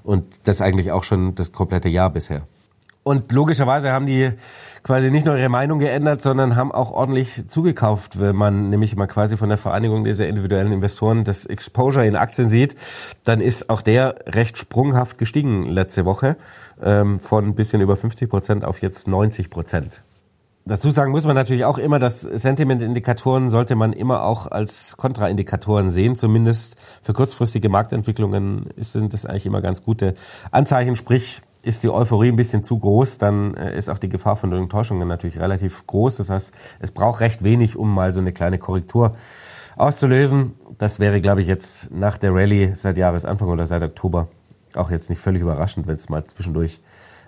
Und 0.04 0.46
das 0.46 0.62
eigentlich 0.62 0.92
auch 0.92 1.02
schon 1.02 1.34
das 1.34 1.52
komplette 1.52 1.88
Jahr 1.88 2.10
bisher. 2.10 2.46
Und 3.06 3.30
logischerweise 3.30 3.92
haben 3.92 4.06
die 4.06 4.32
quasi 4.82 5.12
nicht 5.12 5.24
nur 5.24 5.36
ihre 5.36 5.48
Meinung 5.48 5.78
geändert, 5.78 6.20
sondern 6.20 6.56
haben 6.56 6.72
auch 6.72 6.90
ordentlich 6.90 7.46
zugekauft, 7.46 8.18
wenn 8.18 8.34
man 8.34 8.68
nämlich 8.68 8.96
mal 8.96 9.06
quasi 9.06 9.36
von 9.36 9.48
der 9.48 9.58
Vereinigung 9.58 10.02
dieser 10.02 10.26
individuellen 10.26 10.72
Investoren 10.72 11.22
das 11.22 11.46
Exposure 11.46 12.04
in 12.04 12.16
Aktien 12.16 12.48
sieht, 12.48 12.74
dann 13.22 13.40
ist 13.40 13.70
auch 13.70 13.80
der 13.80 14.16
recht 14.26 14.58
sprunghaft 14.58 15.18
gestiegen 15.18 15.68
letzte 15.68 16.04
Woche 16.04 16.36
ähm, 16.82 17.20
von 17.20 17.44
ein 17.44 17.54
bisschen 17.54 17.80
über 17.80 17.94
50 17.94 18.28
Prozent 18.28 18.64
auf 18.64 18.82
jetzt 18.82 19.06
90 19.06 19.50
Prozent. 19.50 20.02
Dazu 20.64 20.90
sagen 20.90 21.12
muss 21.12 21.26
man 21.26 21.36
natürlich 21.36 21.64
auch 21.64 21.78
immer, 21.78 22.00
dass 22.00 22.22
Sentiment-Indikatoren 22.22 23.50
sollte 23.50 23.76
man 23.76 23.92
immer 23.92 24.24
auch 24.24 24.48
als 24.48 24.96
Kontraindikatoren 24.96 25.90
sehen. 25.90 26.16
Zumindest 26.16 26.74
für 27.02 27.12
kurzfristige 27.12 27.68
Marktentwicklungen 27.68 28.70
sind 28.78 29.12
das 29.12 29.26
eigentlich 29.26 29.46
immer 29.46 29.60
ganz 29.60 29.84
gute 29.84 30.14
Anzeichen. 30.50 30.96
Sprich, 30.96 31.40
ist 31.66 31.82
die 31.82 31.90
Euphorie 31.90 32.28
ein 32.28 32.36
bisschen 32.36 32.62
zu 32.62 32.78
groß, 32.78 33.18
dann 33.18 33.54
äh, 33.54 33.76
ist 33.76 33.90
auch 33.90 33.98
die 33.98 34.08
Gefahr 34.08 34.36
von 34.36 34.52
Enttäuschungen 34.52 35.08
natürlich 35.08 35.40
relativ 35.40 35.86
groß. 35.86 36.16
Das 36.16 36.30
heißt, 36.30 36.54
es 36.78 36.92
braucht 36.92 37.20
recht 37.20 37.42
wenig, 37.42 37.76
um 37.76 37.92
mal 37.92 38.12
so 38.12 38.20
eine 38.20 38.32
kleine 38.32 38.58
Korrektur 38.58 39.16
auszulösen. 39.76 40.54
Das 40.78 41.00
wäre, 41.00 41.20
glaube 41.20 41.40
ich, 41.40 41.48
jetzt 41.48 41.90
nach 41.90 42.18
der 42.18 42.32
Rallye 42.32 42.72
seit 42.74 42.96
Jahresanfang 42.96 43.48
oder 43.48 43.66
seit 43.66 43.82
Oktober 43.82 44.28
auch 44.74 44.90
jetzt 44.90 45.10
nicht 45.10 45.18
völlig 45.18 45.42
überraschend, 45.42 45.86
wenn 45.86 45.96
es 45.96 46.08
mal 46.08 46.24
zwischendurch 46.24 46.80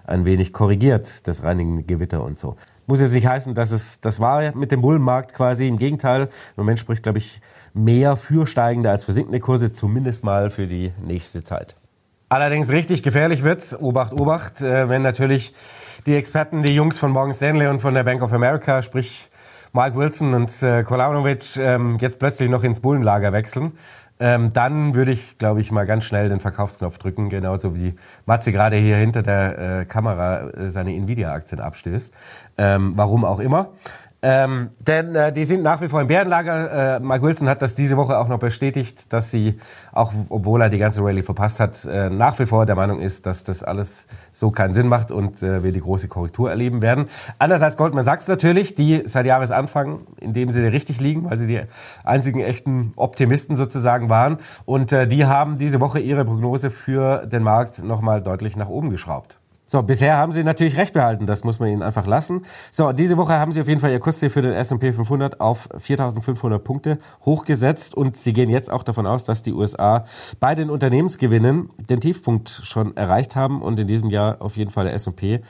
ein 0.06 0.24
wenig 0.24 0.52
korrigiert, 0.52 1.26
das 1.26 1.42
reinigende 1.42 1.82
Gewitter 1.82 2.22
und 2.22 2.38
so. 2.38 2.56
Muss 2.86 3.00
jetzt 3.00 3.12
nicht 3.12 3.26
heißen, 3.26 3.54
dass 3.54 3.72
es 3.72 4.00
das 4.00 4.20
war 4.20 4.56
mit 4.56 4.70
dem 4.70 4.80
Bullenmarkt 4.80 5.34
quasi. 5.34 5.66
Im 5.66 5.78
Gegenteil, 5.78 6.22
im 6.22 6.28
Moment 6.56 6.78
spricht, 6.78 7.02
glaube 7.02 7.18
ich, 7.18 7.40
mehr 7.74 8.16
für 8.16 8.46
steigende 8.46 8.90
als 8.90 9.04
für 9.04 9.12
sinkende 9.12 9.40
Kurse, 9.40 9.72
zumindest 9.72 10.24
mal 10.24 10.48
für 10.48 10.66
die 10.66 10.92
nächste 11.04 11.44
Zeit. 11.44 11.74
Allerdings 12.30 12.70
richtig 12.70 13.02
gefährlich 13.02 13.42
wird, 13.42 13.78
Obacht, 13.80 14.12
Obacht, 14.12 14.60
äh, 14.60 14.88
wenn 14.90 15.00
natürlich 15.00 15.54
die 16.04 16.14
Experten, 16.14 16.62
die 16.62 16.74
Jungs 16.74 16.98
von 16.98 17.10
Morgan 17.10 17.32
Stanley 17.32 17.68
und 17.68 17.80
von 17.80 17.94
der 17.94 18.04
Bank 18.04 18.20
of 18.20 18.34
America, 18.34 18.82
sprich 18.82 19.30
Mike 19.72 19.96
Wilson 19.96 20.34
und 20.34 20.62
äh, 20.62 20.82
Kolanovic, 20.82 21.56
ähm, 21.56 21.96
jetzt 22.00 22.18
plötzlich 22.18 22.50
noch 22.50 22.64
ins 22.64 22.80
Bullenlager 22.80 23.32
wechseln. 23.32 23.72
Ähm, 24.20 24.52
dann 24.52 24.94
würde 24.94 25.12
ich, 25.12 25.38
glaube 25.38 25.60
ich, 25.60 25.70
mal 25.70 25.86
ganz 25.86 26.04
schnell 26.04 26.28
den 26.28 26.40
Verkaufsknopf 26.40 26.98
drücken, 26.98 27.30
genauso 27.30 27.76
wie 27.76 27.94
Matze 28.26 28.52
gerade 28.52 28.76
hier 28.76 28.96
hinter 28.96 29.22
der 29.22 29.80
äh, 29.80 29.84
Kamera 29.84 30.48
äh, 30.50 30.70
seine 30.70 30.94
Nvidia-Aktien 30.94 31.60
abstößt. 31.60 32.14
Ähm, 32.58 32.92
warum 32.96 33.24
auch 33.24 33.38
immer. 33.38 33.70
Ähm, 34.20 34.70
denn 34.80 35.14
äh, 35.14 35.32
die 35.32 35.44
sind 35.44 35.62
nach 35.62 35.80
wie 35.80 35.88
vor 35.88 36.00
im 36.00 36.08
Bärenlager. 36.08 36.96
Äh, 36.96 37.00
Mike 37.00 37.22
Wilson 37.22 37.48
hat 37.48 37.62
das 37.62 37.76
diese 37.76 37.96
Woche 37.96 38.18
auch 38.18 38.26
noch 38.26 38.40
bestätigt, 38.40 39.12
dass 39.12 39.30
sie, 39.30 39.58
auch 39.92 40.12
obwohl 40.28 40.60
er 40.60 40.70
die 40.70 40.78
ganze 40.78 41.04
Rallye 41.04 41.22
verpasst 41.22 41.60
hat, 41.60 41.84
äh, 41.84 42.10
nach 42.10 42.36
wie 42.40 42.46
vor 42.46 42.66
der 42.66 42.74
Meinung 42.74 42.98
ist, 43.00 43.26
dass 43.26 43.44
das 43.44 43.62
alles 43.62 44.08
so 44.32 44.50
keinen 44.50 44.74
Sinn 44.74 44.88
macht 44.88 45.12
und 45.12 45.40
äh, 45.44 45.62
wir 45.62 45.70
die 45.70 45.80
große 45.80 46.08
Korrektur 46.08 46.50
erleben 46.50 46.82
werden. 46.82 47.08
Anders 47.38 47.62
als 47.62 47.76
Goldman 47.76 48.02
Sachs 48.02 48.26
natürlich, 48.26 48.74
die 48.74 49.02
seit 49.06 49.24
Jahresanfang 49.24 50.00
in 50.20 50.32
dem 50.32 50.50
Sinne 50.50 50.72
richtig 50.72 51.00
liegen, 51.00 51.30
weil 51.30 51.38
sie 51.38 51.46
die 51.46 51.60
einzigen 52.02 52.40
echten 52.40 52.92
Optimisten 52.96 53.54
sozusagen 53.54 54.08
waren. 54.10 54.38
Und 54.64 54.92
äh, 54.92 55.06
die 55.06 55.26
haben 55.26 55.58
diese 55.58 55.80
Woche 55.80 56.00
ihre 56.00 56.24
Prognose 56.24 56.70
für 56.70 57.24
den 57.24 57.44
Markt 57.44 57.84
nochmal 57.84 58.20
deutlich 58.20 58.56
nach 58.56 58.68
oben 58.68 58.90
geschraubt. 58.90 59.37
So, 59.70 59.82
bisher 59.82 60.16
haben 60.16 60.32
sie 60.32 60.42
natürlich 60.44 60.78
recht 60.78 60.94
behalten, 60.94 61.26
das 61.26 61.44
muss 61.44 61.60
man 61.60 61.68
ihnen 61.68 61.82
einfach 61.82 62.06
lassen. 62.06 62.46
So, 62.72 62.92
diese 62.92 63.18
Woche 63.18 63.34
haben 63.34 63.52
sie 63.52 63.60
auf 63.60 63.68
jeden 63.68 63.80
Fall 63.80 63.90
ihr 63.90 64.00
Kursziel 64.00 64.30
für 64.30 64.40
den 64.40 64.52
S&P 64.52 64.92
500 64.92 65.42
auf 65.42 65.68
4.500 65.72 66.58
Punkte 66.58 66.98
hochgesetzt 67.26 67.94
und 67.94 68.16
sie 68.16 68.32
gehen 68.32 68.48
jetzt 68.48 68.70
auch 68.72 68.82
davon 68.82 69.06
aus, 69.06 69.24
dass 69.24 69.42
die 69.42 69.52
USA 69.52 70.06
bei 70.40 70.54
den 70.54 70.70
Unternehmensgewinnen 70.70 71.68
den 71.76 72.00
Tiefpunkt 72.00 72.48
schon 72.48 72.96
erreicht 72.96 73.36
haben 73.36 73.60
und 73.60 73.78
in 73.78 73.86
diesem 73.86 74.08
Jahr 74.08 74.40
auf 74.40 74.56
jeden 74.56 74.70
Fall 74.70 74.86
der 74.86 74.94
S&P 74.94 75.42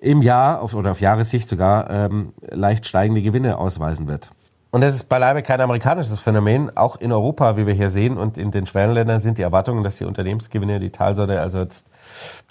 im 0.00 0.20
Jahr 0.22 0.62
auf, 0.62 0.74
oder 0.74 0.90
auf 0.90 1.00
Jahressicht 1.00 1.48
sogar 1.48 1.88
ähm, 1.90 2.32
leicht 2.50 2.86
steigende 2.86 3.22
Gewinne 3.22 3.56
ausweisen 3.56 4.08
wird. 4.08 4.32
Und 4.70 4.82
das 4.82 4.94
ist 4.94 5.08
beileibe 5.08 5.42
kein 5.42 5.60
amerikanisches 5.60 6.20
Phänomen. 6.20 6.76
Auch 6.76 6.96
in 6.96 7.10
Europa, 7.12 7.56
wie 7.56 7.66
wir 7.66 7.74
hier 7.74 7.90
sehen, 7.90 8.16
und 8.16 8.38
in 8.38 8.50
den 8.52 8.66
Schwellenländern 8.66 9.20
sind 9.20 9.38
die 9.38 9.42
Erwartungen, 9.42 9.82
dass 9.82 9.96
die 9.96 10.04
Unternehmensgewinne 10.04 10.78
die 10.78 10.90
Talsäule 10.90 11.40
also 11.40 11.58
jetzt 11.58 11.88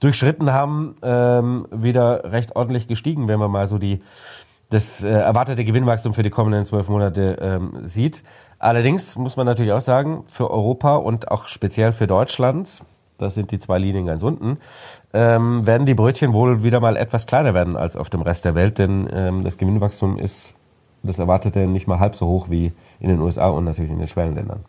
durchschritten 0.01 0.51
haben, 0.51 0.95
ähm, 1.01 1.65
wieder 1.71 2.31
recht 2.31 2.55
ordentlich 2.55 2.88
gestiegen, 2.88 3.27
wenn 3.27 3.39
man 3.39 3.51
mal 3.51 3.67
so 3.67 3.77
die 3.77 4.01
das 4.69 5.03
äh, 5.03 5.09
erwartete 5.09 5.65
Gewinnwachstum 5.65 6.13
für 6.13 6.21
die 6.21 6.29
kommenden 6.29 6.63
zwölf 6.65 6.89
Monate 6.89 7.38
ähm, 7.41 7.79
sieht. 7.85 8.23
Allerdings 8.59 9.15
muss 9.15 9.35
man 9.35 9.47
natürlich 9.47 9.71
auch 9.71 9.81
sagen, 9.81 10.25
für 10.27 10.51
Europa 10.51 10.95
und 10.95 11.31
auch 11.31 11.47
speziell 11.47 11.91
für 11.91 12.05
Deutschland, 12.05 12.81
das 13.17 13.33
sind 13.33 13.51
die 13.51 13.57
zwei 13.57 13.79
Linien 13.79 14.05
ganz 14.05 14.21
unten, 14.21 14.57
ähm, 15.13 15.65
werden 15.65 15.88
die 15.88 15.95
Brötchen 15.95 16.33
wohl 16.33 16.63
wieder 16.63 16.79
mal 16.79 16.97
etwas 16.97 17.25
kleiner 17.25 17.55
werden 17.55 17.75
als 17.75 17.97
auf 17.97 18.11
dem 18.11 18.21
Rest 18.21 18.45
der 18.45 18.53
Welt, 18.53 18.77
denn 18.77 19.09
ähm, 19.11 19.43
das 19.43 19.57
Gewinnwachstum 19.57 20.19
ist 20.19 20.55
das 21.03 21.19
erwartete 21.19 21.67
nicht 21.67 21.87
mal 21.87 21.99
halb 21.99 22.15
so 22.15 22.27
hoch 22.27 22.49
wie 22.49 22.71
in 22.99 23.09
den 23.09 23.19
USA 23.19 23.47
und 23.47 23.65
natürlich 23.65 23.91
in 23.91 23.99
den 23.99 24.07
Schwellenländern. 24.07 24.65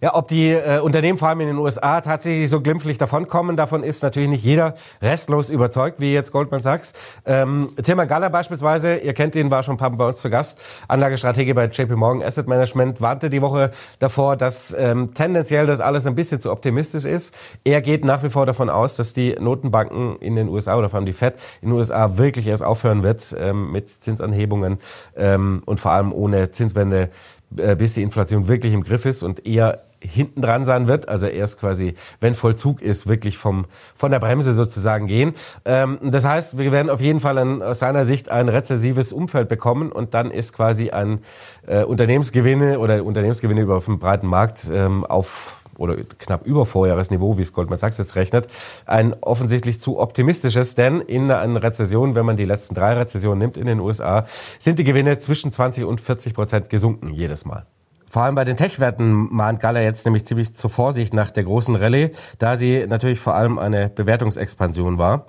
Ja, 0.00 0.14
ob 0.14 0.28
die 0.28 0.50
äh, 0.50 0.78
Unternehmen 0.78 1.18
vor 1.18 1.26
allem 1.26 1.40
in 1.40 1.48
den 1.48 1.58
USA 1.58 2.00
tatsächlich 2.00 2.48
so 2.48 2.60
glimpflich 2.60 2.98
davonkommen, 2.98 3.56
davon 3.56 3.82
ist 3.82 4.00
natürlich 4.04 4.28
nicht 4.28 4.44
jeder 4.44 4.76
restlos 5.02 5.50
überzeugt, 5.50 5.98
wie 5.98 6.14
jetzt 6.14 6.30
Goldman 6.30 6.60
Sachs. 6.60 6.92
Ähm, 7.26 7.66
Tilman 7.82 8.06
Galler 8.06 8.30
beispielsweise, 8.30 8.98
ihr 8.98 9.12
kennt 9.12 9.34
ihn, 9.34 9.50
war 9.50 9.64
schon 9.64 9.74
ein 9.74 9.78
paar 9.78 9.90
Mal 9.90 9.96
bei 9.96 10.06
uns 10.06 10.20
zu 10.20 10.30
Gast, 10.30 10.56
Anlagestrategie 10.86 11.52
bei 11.52 11.64
JP 11.64 11.96
Morgan 11.96 12.22
Asset 12.22 12.46
Management, 12.46 13.00
warnte 13.00 13.28
die 13.28 13.42
Woche 13.42 13.72
davor, 13.98 14.36
dass 14.36 14.72
ähm, 14.78 15.14
tendenziell 15.14 15.66
das 15.66 15.80
alles 15.80 16.06
ein 16.06 16.14
bisschen 16.14 16.40
zu 16.40 16.52
optimistisch 16.52 17.04
ist. 17.04 17.34
Er 17.64 17.82
geht 17.82 18.04
nach 18.04 18.22
wie 18.22 18.30
vor 18.30 18.46
davon 18.46 18.70
aus, 18.70 18.94
dass 18.94 19.14
die 19.14 19.32
Notenbanken 19.32 20.20
in 20.20 20.36
den 20.36 20.48
USA 20.48 20.76
oder 20.76 20.90
vor 20.90 20.98
allem 20.98 21.06
die 21.06 21.12
Fed 21.12 21.34
in 21.60 21.70
den 21.70 21.76
USA 21.76 22.16
wirklich 22.16 22.46
erst 22.46 22.62
aufhören 22.62 23.02
wird 23.02 23.34
ähm, 23.36 23.72
mit 23.72 23.90
Zinsanhebungen 23.90 24.78
ähm, 25.16 25.62
und 25.66 25.80
vor 25.80 25.90
allem 25.90 26.12
ohne 26.12 26.52
Zinswende 26.52 27.10
äh, 27.56 27.76
bis 27.76 27.94
die 27.94 28.02
Inflation 28.02 28.46
wirklich 28.46 28.74
im 28.74 28.82
Griff 28.82 29.06
ist 29.06 29.22
und 29.22 29.46
eher 29.46 29.80
hinten 30.00 30.42
dran 30.42 30.64
sein 30.64 30.88
wird, 30.88 31.08
also 31.08 31.26
erst 31.26 31.60
quasi, 31.60 31.94
wenn 32.20 32.34
Vollzug 32.34 32.80
ist, 32.80 33.06
wirklich 33.06 33.38
vom, 33.38 33.66
von 33.94 34.10
der 34.10 34.20
Bremse 34.20 34.52
sozusagen 34.52 35.06
gehen. 35.06 35.34
Ähm, 35.64 35.98
das 36.02 36.24
heißt, 36.24 36.58
wir 36.58 36.72
werden 36.72 36.90
auf 36.90 37.00
jeden 37.00 37.20
Fall 37.20 37.38
ein, 37.38 37.62
aus 37.62 37.80
seiner 37.80 38.04
Sicht 38.04 38.28
ein 38.30 38.48
rezessives 38.48 39.12
Umfeld 39.12 39.48
bekommen 39.48 39.90
und 39.92 40.14
dann 40.14 40.30
ist 40.30 40.52
quasi 40.52 40.90
ein 40.90 41.20
äh, 41.66 41.82
Unternehmensgewinne 41.82 42.78
oder 42.78 43.04
Unternehmensgewinne 43.04 43.62
über 43.62 43.82
einen 43.86 43.98
breiten 43.98 44.26
Markt 44.26 44.70
ähm, 44.72 45.04
auf 45.04 45.58
oder 45.78 45.96
knapp 45.96 46.44
über 46.44 46.66
Vorjahresniveau, 46.66 47.38
wie 47.38 47.42
es 47.42 47.52
Goldman 47.52 47.78
Sachs 47.78 47.98
jetzt 47.98 48.16
rechnet, 48.16 48.48
ein 48.84 49.14
offensichtlich 49.20 49.80
zu 49.80 49.98
optimistisches, 49.98 50.74
denn 50.74 51.00
in 51.00 51.30
einer 51.30 51.62
Rezession, 51.62 52.14
wenn 52.14 52.26
man 52.26 52.36
die 52.36 52.44
letzten 52.44 52.74
drei 52.74 52.94
Rezessionen 52.94 53.38
nimmt 53.38 53.56
in 53.56 53.66
den 53.66 53.78
USA, 53.80 54.26
sind 54.58 54.78
die 54.80 54.84
Gewinne 54.84 55.18
zwischen 55.18 55.52
20 55.52 55.84
und 55.84 56.00
40 56.00 56.34
Prozent 56.34 56.68
gesunken 56.68 57.10
jedes 57.10 57.44
Mal. 57.44 57.64
Vor 58.08 58.22
allem 58.22 58.34
bei 58.34 58.44
den 58.44 58.56
Tech-Werten 58.56 59.28
mahnt 59.34 59.60
Gala 59.60 59.82
jetzt 59.82 60.06
nämlich 60.06 60.24
ziemlich 60.24 60.54
zur 60.54 60.70
Vorsicht 60.70 61.12
nach 61.12 61.30
der 61.30 61.44
großen 61.44 61.76
Rallye, 61.76 62.10
da 62.38 62.56
sie 62.56 62.86
natürlich 62.88 63.20
vor 63.20 63.34
allem 63.34 63.58
eine 63.58 63.90
Bewertungsexpansion 63.90 64.96
war. 64.96 65.26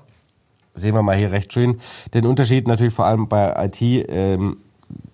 Sehen 0.74 0.96
wir 0.96 1.04
mal 1.04 1.18
hier 1.18 1.34
recht 1.34 1.52
schön 1.52 1.80
den 2.14 2.26
Unterschied 2.26 2.68
natürlich 2.68 2.94
vor 2.94 3.06
allem 3.06 3.28
bei 3.28 3.54
IT, 3.66 3.82
ähm, 3.82 4.58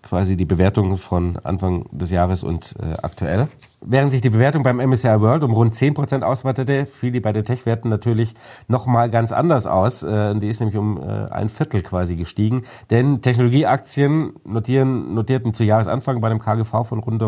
quasi 0.05 0.37
die 0.37 0.45
Bewertung 0.45 0.97
von 0.97 1.37
Anfang 1.43 1.85
des 1.91 2.11
Jahres 2.11 2.43
und 2.43 2.75
äh, 2.79 2.93
aktuell. 3.01 3.49
Während 3.87 4.09
sich 4.09 4.21
die 4.21 4.31
Bewertung 4.31 4.63
beim 4.63 4.77
MSCI 4.77 5.21
World 5.21 5.43
um 5.43 5.53
rund 5.53 5.75
10% 5.75 6.23
ausweitete, 6.23 6.87
fiel 6.87 7.11
die 7.11 7.19
bei 7.19 7.31
den 7.31 7.45
Tech-Werten 7.45 7.87
natürlich 7.87 8.33
nochmal 8.67 9.11
ganz 9.11 9.31
anders 9.31 9.67
aus. 9.67 10.01
Äh, 10.01 10.33
die 10.39 10.49
ist 10.49 10.59
nämlich 10.59 10.75
um 10.75 10.97
äh, 10.97 11.29
ein 11.29 11.49
Viertel 11.49 11.83
quasi 11.83 12.15
gestiegen. 12.15 12.63
Denn 12.89 13.21
Technologieaktien 13.21 14.33
notieren, 14.43 15.13
notierten 15.13 15.53
zu 15.53 15.63
Jahresanfang 15.63 16.19
bei 16.19 16.29
einem 16.29 16.39
KGV 16.39 16.83
von 16.83 16.99
rund 16.99 17.23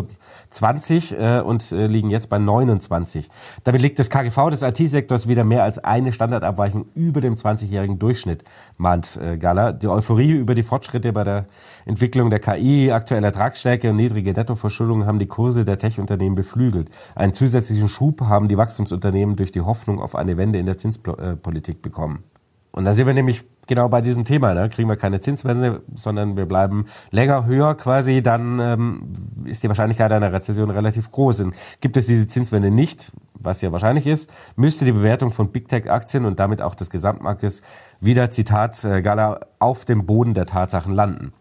20 0.49 1.19
äh, 1.19 1.41
und 1.41 1.69
liegen 1.69 2.09
jetzt 2.09 2.27
bei 2.29 2.39
29. 2.39 3.29
Damit 3.63 3.83
liegt 3.83 3.99
das 3.99 4.09
KGV 4.09 4.49
des 4.49 4.63
IT-Sektors 4.63 5.27
wieder 5.27 5.43
mehr 5.43 5.63
als 5.63 5.77
eine 5.77 6.11
Standardabweichung 6.11 6.87
über 6.95 7.21
dem 7.21 7.35
20-jährigen 7.35 7.99
Durchschnitt, 7.99 8.43
mahnt 8.77 9.19
Gala. 9.39 9.73
Die 9.73 9.87
Euphorie 9.87 10.31
über 10.31 10.55
die 10.55 10.63
Fortschritte 10.63 11.13
bei 11.13 11.23
der 11.23 11.45
Entwicklung 11.85 12.29
der 12.29 12.39
KI, 12.39 12.66
aktuelle 12.91 13.27
Ertragsstärke 13.27 13.89
und 13.91 13.95
niedrige 13.95 14.33
Nettoverschuldung 14.33 15.05
haben 15.05 15.19
die 15.19 15.27
Kurse 15.27 15.63
der 15.63 15.77
Tech-Unternehmen 15.77 16.35
beflügelt. 16.35 16.89
Einen 17.15 17.33
zusätzlichen 17.33 17.87
Schub 17.87 18.21
haben 18.21 18.47
die 18.47 18.57
Wachstumsunternehmen 18.57 19.35
durch 19.35 19.51
die 19.51 19.61
Hoffnung 19.61 20.01
auf 20.01 20.15
eine 20.15 20.37
Wende 20.37 20.59
in 20.59 20.65
der 20.65 20.77
Zinspolitik 20.77 21.81
bekommen. 21.81 22.23
Und 22.71 22.85
da 22.85 22.93
sind 22.93 23.07
wir 23.07 23.13
nämlich 23.13 23.43
genau 23.65 23.89
bei 23.89 24.01
diesem 24.01 24.23
Thema. 24.23 24.53
Ne? 24.53 24.69
Kriegen 24.69 24.89
wir 24.89 24.97
keine 24.97 25.19
Zinswende, 25.19 25.81
sondern 25.95 26.37
wir 26.37 26.45
bleiben 26.45 26.85
länger 27.09 27.45
höher 27.45 27.75
quasi, 27.75 28.21
dann 28.21 28.59
ähm, 28.59 29.13
ist 29.45 29.63
die 29.63 29.67
Wahrscheinlichkeit 29.67 30.11
einer 30.11 30.31
Rezession 30.31 30.69
relativ 30.69 31.11
groß. 31.11 31.41
Und 31.41 31.55
gibt 31.81 31.97
es 31.97 32.05
diese 32.05 32.27
Zinswende 32.27 32.69
nicht, 32.69 33.11
was 33.33 33.61
ja 33.61 33.71
wahrscheinlich 33.71 34.05
ist, 34.05 34.31
müsste 34.55 34.85
die 34.85 34.91
Bewertung 34.91 35.31
von 35.31 35.51
Big 35.51 35.67
Tech-Aktien 35.67 36.25
und 36.25 36.39
damit 36.39 36.61
auch 36.61 36.75
des 36.75 36.89
Gesamtmarktes 36.89 37.61
wieder, 37.99 38.29
Zitat 38.29 38.83
äh, 38.83 39.01
Gala, 39.01 39.39
auf 39.59 39.85
dem 39.85 40.05
Boden 40.05 40.33
der 40.33 40.45
Tatsachen 40.45 40.93
landen. 40.93 41.33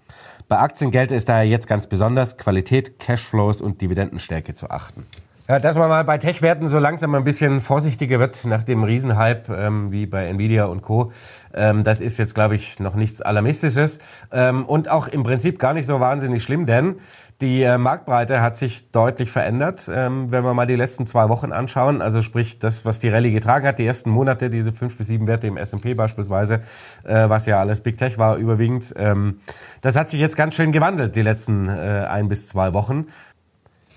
Bei 0.49 0.59
Aktien 0.59 0.93
gelte 0.93 1.17
es 1.17 1.25
daher 1.25 1.45
jetzt 1.45 1.67
ganz 1.67 1.89
besonders, 1.89 2.39
Qualität, 2.39 3.01
Cashflows 3.01 3.61
und 3.61 3.81
Dividendenstärke 3.81 4.55
zu 4.55 4.71
achten. 4.71 5.05
Ja, 5.49 5.61
dass 5.61 5.77
man 5.77 5.89
mal 5.89 6.05
bei 6.05 6.19
Tech-Werten 6.19 6.67
so 6.67 6.81
langsam 6.81 7.15
ein 7.15 7.23
bisschen 7.23 7.61
vorsichtiger 7.61 8.19
wird 8.19 8.45
nach 8.45 8.65
dem 8.65 8.83
Riesenhype 8.83 9.55
ähm, 9.55 9.93
wie 9.93 10.07
bei 10.07 10.27
Nvidia 10.27 10.65
und 10.67 10.83
Co. 10.83 11.13
Ähm, 11.55 11.85
das 11.85 12.01
ist 12.01 12.19
jetzt, 12.19 12.35
glaube 12.35 12.57
ich, 12.57 12.81
noch 12.81 12.95
nichts 12.95 13.23
Alarmistisches 13.23 14.01
ähm, 14.33 14.65
und 14.65 14.89
auch 14.89 15.07
im 15.07 15.23
Prinzip 15.23 15.59
gar 15.61 15.73
nicht 15.73 15.87
so 15.87 15.99
wahnsinnig 15.99 16.43
schlimm, 16.43 16.67
denn 16.67 16.97
die 17.41 17.63
äh, 17.63 17.77
Marktbreite 17.77 18.41
hat 18.41 18.57
sich 18.57 18.91
deutlich 18.91 19.31
verändert, 19.31 19.91
ähm, 19.93 20.31
wenn 20.31 20.43
wir 20.43 20.55
mal 20.55 20.67
die 20.67 20.77
letzten 20.77 21.07
zwei 21.07 21.29
Wochen 21.29 21.53
anschauen. 21.53 22.01
Also 22.01 22.23
sprich, 22.23 22.59
das, 22.59 22.87
was 22.87 22.99
die 22.99 23.11
Rallye 23.11 23.31
getragen 23.31 23.67
hat, 23.67 23.79
die 23.79 23.87
ersten 23.87 24.09
Monate, 24.09 24.49
diese 24.49 24.73
fünf 24.73 24.97
bis 24.97 25.09
sieben 25.09 25.27
Werte 25.27 25.47
im 25.47 25.59
S&P 25.59 25.95
beispielsweise, 25.95 26.61
äh, 27.05 27.29
was 27.29 27.45
ja 27.47 27.61
alles 27.61 27.83
Big 27.83 27.99
Tech 27.99 28.17
war 28.17 28.37
überwiegend, 28.37 28.95
ähm, 28.97 29.41
das 29.83 29.97
hat 29.97 30.09
sich 30.09 30.21
jetzt 30.21 30.37
ganz 30.37 30.55
schön 30.55 30.73
gewandelt, 30.73 31.15
die 31.15 31.23
letzten 31.23 31.69
äh, 31.69 32.07
ein 32.09 32.29
bis 32.29 32.49
zwei 32.49 32.73
Wochen. 32.73 33.07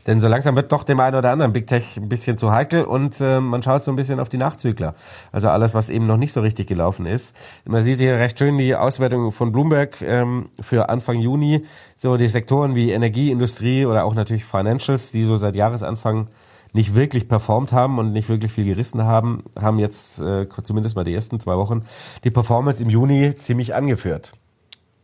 Denn 0.09 0.19
so 0.19 0.27
langsam 0.27 0.55
wird 0.55 0.71
doch 0.71 0.83
dem 0.83 0.99
einen 1.01 1.15
oder 1.15 1.29
anderen 1.29 1.53
Big 1.53 1.67
Tech 1.67 1.95
ein 1.97 2.09
bisschen 2.09 2.35
zu 2.35 2.51
heikel 2.51 2.83
und 2.83 3.21
äh, 3.21 3.39
man 3.39 3.61
schaut 3.61 3.83
so 3.83 3.91
ein 3.91 3.95
bisschen 3.95 4.19
auf 4.19 4.27
die 4.27 4.39
Nachzügler. 4.39 4.95
Also 5.31 5.49
alles, 5.49 5.75
was 5.75 5.91
eben 5.91 6.07
noch 6.07 6.17
nicht 6.17 6.33
so 6.33 6.41
richtig 6.41 6.65
gelaufen 6.65 7.05
ist. 7.05 7.35
Man 7.67 7.83
sieht 7.83 7.99
hier 7.99 8.15
recht 8.15 8.39
schön 8.39 8.57
die 8.57 8.75
Auswertung 8.75 9.31
von 9.31 9.51
Bloomberg 9.51 10.01
ähm, 10.01 10.49
für 10.59 10.89
Anfang 10.89 11.19
Juni. 11.19 11.63
So 11.95 12.17
die 12.17 12.27
Sektoren 12.27 12.73
wie 12.73 12.89
Energie, 12.89 13.29
Industrie 13.29 13.85
oder 13.85 14.03
auch 14.03 14.15
natürlich 14.15 14.45
Financials, 14.45 15.11
die 15.11 15.21
so 15.21 15.35
seit 15.35 15.55
Jahresanfang 15.55 16.29
nicht 16.73 16.95
wirklich 16.95 17.27
performt 17.27 17.71
haben 17.71 17.99
und 17.99 18.11
nicht 18.11 18.29
wirklich 18.29 18.51
viel 18.51 18.65
gerissen 18.65 19.03
haben, 19.03 19.43
haben 19.61 19.77
jetzt 19.77 20.19
äh, 20.21 20.47
zumindest 20.63 20.95
mal 20.95 21.03
die 21.03 21.13
ersten 21.13 21.39
zwei 21.39 21.55
Wochen 21.55 21.83
die 22.23 22.31
Performance 22.31 22.81
im 22.81 22.89
Juni 22.89 23.35
ziemlich 23.37 23.75
angeführt. 23.75 24.33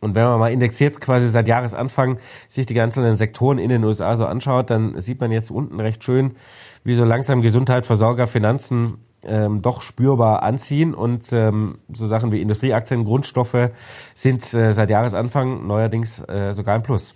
Und 0.01 0.15
wenn 0.15 0.25
man 0.25 0.39
mal 0.39 0.51
indexiert 0.51 1.01
quasi 1.01 1.27
seit 1.27 1.47
Jahresanfang 1.47 2.17
sich 2.47 2.65
die 2.65 2.73
ganzen 2.73 3.15
Sektoren 3.15 3.57
in 3.57 3.69
den 3.69 3.83
USA 3.83 4.15
so 4.15 4.25
anschaut, 4.25 4.69
dann 4.69 4.99
sieht 4.99 5.19
man 5.19 5.31
jetzt 5.31 5.51
unten 5.51 5.79
recht 5.79 6.03
schön, 6.03 6.31
wie 6.83 6.95
so 6.95 7.03
langsam 7.03 7.41
Gesundheit, 7.41 7.85
Versorger, 7.85 8.27
Finanzen 8.27 8.99
ähm, 9.23 9.61
doch 9.61 9.81
spürbar 9.81 10.43
anziehen 10.43 10.93
und 10.93 11.31
ähm, 11.33 11.79
so 11.91 12.05
Sachen 12.07 12.31
wie 12.31 12.41
Industrieaktien, 12.41 13.05
Grundstoffe 13.05 13.69
sind 14.13 14.53
äh, 14.53 14.71
seit 14.71 14.89
Jahresanfang 14.89 15.65
neuerdings 15.65 16.19
äh, 16.27 16.53
sogar 16.53 16.75
ein 16.75 16.83
Plus. 16.83 17.15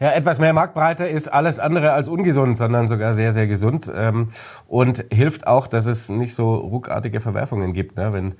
Ja, 0.00 0.12
etwas 0.12 0.38
mehr 0.38 0.52
Marktbreite 0.52 1.06
ist 1.06 1.26
alles 1.26 1.58
andere 1.58 1.92
als 1.92 2.06
ungesund, 2.06 2.56
sondern 2.56 2.86
sogar 2.86 3.14
sehr, 3.14 3.32
sehr 3.32 3.48
gesund 3.48 3.90
ähm, 3.92 4.28
und 4.68 5.04
hilft 5.10 5.48
auch, 5.48 5.66
dass 5.66 5.86
es 5.86 6.08
nicht 6.08 6.36
so 6.36 6.54
ruckartige 6.54 7.20
Verwerfungen 7.20 7.72
gibt. 7.72 7.96
Ne? 7.96 8.12
Wenn 8.12 8.34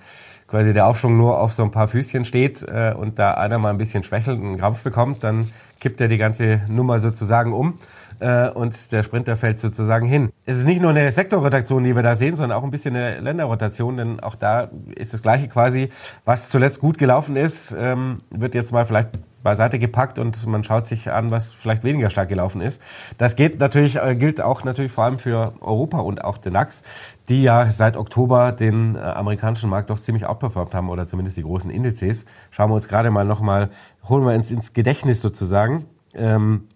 quasi 0.49 0.73
der 0.73 0.87
Aufschwung 0.87 1.17
nur 1.17 1.39
auf 1.39 1.53
so 1.53 1.63
ein 1.63 1.71
paar 1.71 1.87
Füßchen 1.87 2.25
steht 2.25 2.63
äh, 2.63 2.95
und 2.97 3.19
da 3.19 3.35
einer 3.35 3.59
mal 3.59 3.71
ein 3.71 3.79
bisschen 3.79 4.03
schwächelt 4.03 4.41
und 4.41 4.47
einen 4.47 4.57
Krampf 4.59 4.83
bekommt, 4.83 5.23
dann 5.23 5.51
kippt 5.79 6.01
er 6.01 6.09
die 6.09 6.17
ganze 6.17 6.63
Nummer 6.69 6.99
sozusagen 6.99 7.53
um 7.53 7.75
äh, 8.21 8.49
und 8.49 8.91
der 8.93 9.03
Sprinter 9.03 9.37
fällt 9.37 9.61
sozusagen 9.61 10.07
hin. 10.07 10.31
Es 10.47 10.57
ist 10.57 10.65
nicht 10.65 10.81
nur 10.81 10.91
eine 10.91 11.11
Sektorrotation, 11.11 11.85
die 11.85 11.95
wir 11.95 12.03
da 12.03 12.15
sehen, 12.15 12.35
sondern 12.35 12.59
auch 12.59 12.65
ein 12.65 12.71
bisschen 12.71 12.97
eine 12.97 13.21
Länderrotation, 13.21 13.99
denn 13.99 14.21
auch 14.21 14.35
da 14.35 14.71
ist 14.97 15.15
das 15.15 15.23
Gleiche 15.23 15.49
quasi, 15.49 15.91
was 16.25 16.49
zuletzt 16.49 16.81
gut 16.81 16.99
gelaufen 16.99 17.37
ist, 17.37 17.77
ähm, 17.79 18.23
wird 18.31 18.55
jetzt 18.55 18.73
mal 18.73 18.85
vielleicht 18.85 19.11
beiseite 19.43 19.79
gepackt 19.79 20.19
und 20.19 20.47
man 20.47 20.65
schaut 20.65 20.87
sich 20.87 21.11
an, 21.11 21.31
was 21.31 21.53
vielleicht 21.53 21.85
weniger 21.85 22.11
stark 22.11 22.29
gelaufen 22.29 22.61
ist. 22.61 22.83
Das 23.19 23.37
geht 23.37 23.61
natürlich, 23.61 23.97
äh, 23.97 24.15
gilt 24.17 24.41
auch 24.41 24.65
natürlich 24.65 24.93
vor 24.93 25.05
allem 25.05 25.19
für 25.19 25.55
Europa 25.61 25.99
und 26.01 26.25
auch 26.25 26.39
den 26.39 26.55
DAX, 26.55 26.83
die 27.29 27.43
ja 27.43 27.71
seit 27.71 27.97
Oktober 27.97 28.53
den 28.53 28.97
äh, 28.97 28.99
amerikanischen 28.99 29.71
Markt 29.71 29.91
doch 29.91 30.01
ziemlich 30.01 30.27
outperformt 30.27 30.75
haben 30.75 30.89
oder 30.89 31.07
zumindest 31.07 31.37
die 31.37 31.43
großen 31.43 31.71
Indizes. 31.71 32.27
Schauen 32.51 32.71
wir 32.71 32.75
uns 32.75 32.89
gerade 32.89 33.11
mal 33.11 33.25
nochmal, 33.25 33.71
holen 34.09 34.25
wir 34.25 34.35
uns 34.35 34.51
ins 34.51 34.73
Gedächtnis 34.73 35.23
sozusagen. 35.23 35.87
Ähm, 36.15 36.69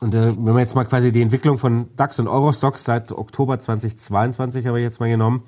und 0.00 0.14
äh, 0.14 0.36
wenn 0.36 0.54
wir 0.54 0.60
jetzt 0.60 0.74
mal 0.74 0.84
quasi 0.84 1.12
die 1.12 1.22
Entwicklung 1.22 1.58
von 1.58 1.88
DAX 1.96 2.18
und 2.18 2.26
Eurostox 2.26 2.84
seit 2.84 3.12
Oktober 3.12 3.58
2022 3.58 4.66
habe 4.66 4.80
ich 4.80 4.84
jetzt 4.84 4.98
mal 4.98 5.08
genommen, 5.08 5.42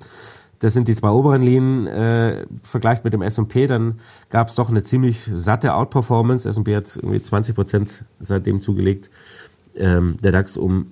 das 0.59 0.73
sind 0.73 0.87
die 0.87 0.95
zwei 0.95 1.09
oberen 1.09 1.41
Linien, 1.41 1.87
äh, 1.87 2.45
vergleicht 2.63 3.03
mit 3.03 3.13
dem 3.13 3.21
S&P, 3.21 3.67
dann 3.67 3.99
gab 4.29 4.47
es 4.47 4.55
doch 4.55 4.69
eine 4.69 4.83
ziemlich 4.83 5.29
satte 5.33 5.73
Outperformance. 5.73 6.47
S&P 6.47 6.75
hat 6.75 6.95
irgendwie 6.95 7.21
20 7.21 7.55
Prozent 7.55 8.05
seitdem 8.19 8.59
zugelegt, 8.59 9.09
ähm, 9.75 10.17
der 10.21 10.31
DAX 10.31 10.57
um 10.57 10.87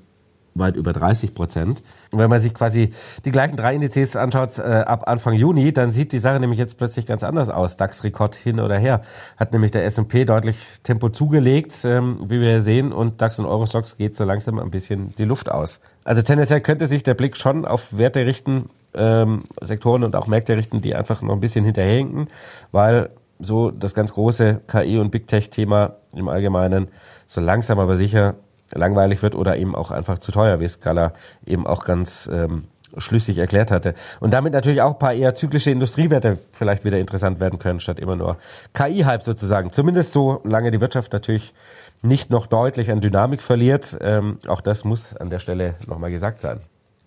weit 0.55 0.75
über 0.75 0.93
30 0.93 1.33
Prozent. 1.33 1.83
Und 2.11 2.19
wenn 2.19 2.29
man 2.29 2.39
sich 2.39 2.53
quasi 2.53 2.91
die 3.25 3.31
gleichen 3.31 3.55
drei 3.55 3.75
Indizes 3.75 4.15
anschaut 4.15 4.59
äh, 4.59 4.61
ab 4.61 5.07
Anfang 5.07 5.33
Juni, 5.33 5.73
dann 5.73 5.91
sieht 5.91 6.11
die 6.11 6.19
Sache 6.19 6.39
nämlich 6.39 6.59
jetzt 6.59 6.77
plötzlich 6.77 7.05
ganz 7.05 7.23
anders 7.23 7.49
aus. 7.49 7.77
DAX-Rekord 7.77 8.35
hin 8.35 8.59
oder 8.59 8.77
her. 8.77 9.01
Hat 9.37 9.51
nämlich 9.51 9.71
der 9.71 9.85
S&P 9.85 10.25
deutlich 10.25 10.57
Tempo 10.83 11.09
zugelegt, 11.09 11.77
ähm, 11.85 12.19
wie 12.23 12.39
wir 12.39 12.61
sehen, 12.61 12.91
und 12.91 13.21
DAX 13.21 13.39
und 13.39 13.45
Eurostox 13.45 13.97
geht 13.97 14.15
so 14.15 14.23
langsam 14.25 14.59
ein 14.59 14.71
bisschen 14.71 15.15
die 15.15 15.25
Luft 15.25 15.51
aus. 15.51 15.79
Also 16.03 16.21
tendenziell 16.21 16.61
könnte 16.61 16.85
sich 16.87 17.03
der 17.03 17.13
Blick 17.13 17.37
schon 17.37 17.65
auf 17.65 17.97
Werte 17.97 18.25
richten, 18.25 18.69
ähm, 18.95 19.43
Sektoren 19.61 20.03
und 20.03 20.15
auch 20.15 20.27
Märkte 20.27 20.55
richten, 20.55 20.81
die 20.81 20.95
einfach 20.95 21.21
noch 21.21 21.33
ein 21.33 21.39
bisschen 21.39 21.65
hinterherhinken, 21.65 22.27
weil 22.71 23.09
so 23.39 23.71
das 23.71 23.93
ganz 23.93 24.13
große 24.13 24.61
KI- 24.67 24.99
und 24.99 25.11
Big 25.11 25.27
Tech-Thema 25.27 25.95
im 26.15 26.27
Allgemeinen 26.27 26.87
so 27.25 27.41
langsam 27.41 27.79
aber 27.79 27.95
sicher 27.95 28.35
langweilig 28.71 29.21
wird 29.21 29.35
oder 29.35 29.57
eben 29.57 29.75
auch 29.75 29.91
einfach 29.91 30.19
zu 30.19 30.31
teuer, 30.31 30.59
wie 30.59 30.67
Scala 30.67 31.13
eben 31.45 31.67
auch 31.67 31.85
ganz 31.85 32.29
ähm, 32.31 32.65
schlüssig 32.97 33.37
erklärt 33.37 33.71
hatte. 33.71 33.93
Und 34.19 34.33
damit 34.33 34.53
natürlich 34.53 34.81
auch 34.81 34.93
ein 34.93 34.99
paar 34.99 35.13
eher 35.13 35.33
zyklische 35.33 35.71
Industriewerte 35.71 36.37
vielleicht 36.51 36.85
wieder 36.85 36.99
interessant 36.99 37.39
werden 37.39 37.59
können, 37.59 37.79
statt 37.79 37.99
immer 37.99 38.15
nur 38.15 38.37
KI-Hype 38.73 39.23
sozusagen. 39.23 39.71
Zumindest 39.71 40.13
so 40.13 40.41
lange 40.43 40.71
die 40.71 40.81
Wirtschaft 40.81 41.13
natürlich 41.13 41.53
nicht 42.01 42.29
noch 42.29 42.47
deutlich 42.47 42.91
an 42.91 43.01
Dynamik 43.01 43.41
verliert. 43.41 43.97
Ähm, 44.01 44.37
auch 44.47 44.61
das 44.61 44.83
muss 44.83 45.15
an 45.15 45.29
der 45.29 45.39
Stelle 45.39 45.75
nochmal 45.87 46.11
gesagt 46.11 46.41
sein. 46.41 46.59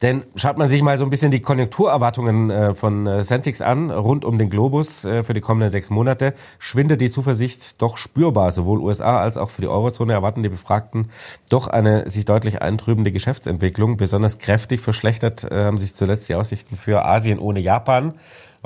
Denn 0.02 0.24
schaut 0.34 0.58
man 0.58 0.68
sich 0.68 0.82
mal 0.82 0.98
so 0.98 1.04
ein 1.04 1.10
bisschen 1.10 1.30
die 1.30 1.40
Konjunkturerwartungen 1.40 2.50
äh, 2.50 2.74
von 2.74 3.06
äh, 3.06 3.22
Centix 3.22 3.62
an, 3.62 3.90
rund 3.90 4.26
um 4.26 4.38
den 4.38 4.50
Globus 4.50 5.06
äh, 5.06 5.22
für 5.22 5.32
die 5.32 5.40
kommenden 5.40 5.70
sechs 5.70 5.88
Monate, 5.88 6.34
schwindet 6.58 7.00
die 7.00 7.08
Zuversicht 7.08 7.80
doch 7.80 7.96
spürbar. 7.96 8.50
Sowohl 8.50 8.80
USA 8.80 9.20
als 9.20 9.38
auch 9.38 9.48
für 9.48 9.62
die 9.62 9.68
Eurozone 9.68 10.12
erwarten 10.12 10.42
die 10.42 10.50
Befragten 10.50 11.08
doch 11.48 11.66
eine 11.66 12.10
sich 12.10 12.26
deutlich 12.26 12.60
eintrübende 12.60 13.10
Geschäftsentwicklung. 13.10 13.96
Besonders 13.96 14.38
kräftig 14.38 14.80
verschlechtert 14.80 15.48
haben 15.50 15.78
sich 15.78 15.94
zuletzt 15.94 16.28
die 16.28 16.34
Aussichten 16.34 16.76
für 16.76 17.04
Asien 17.04 17.38
ohne 17.38 17.60
Japan 17.60 18.14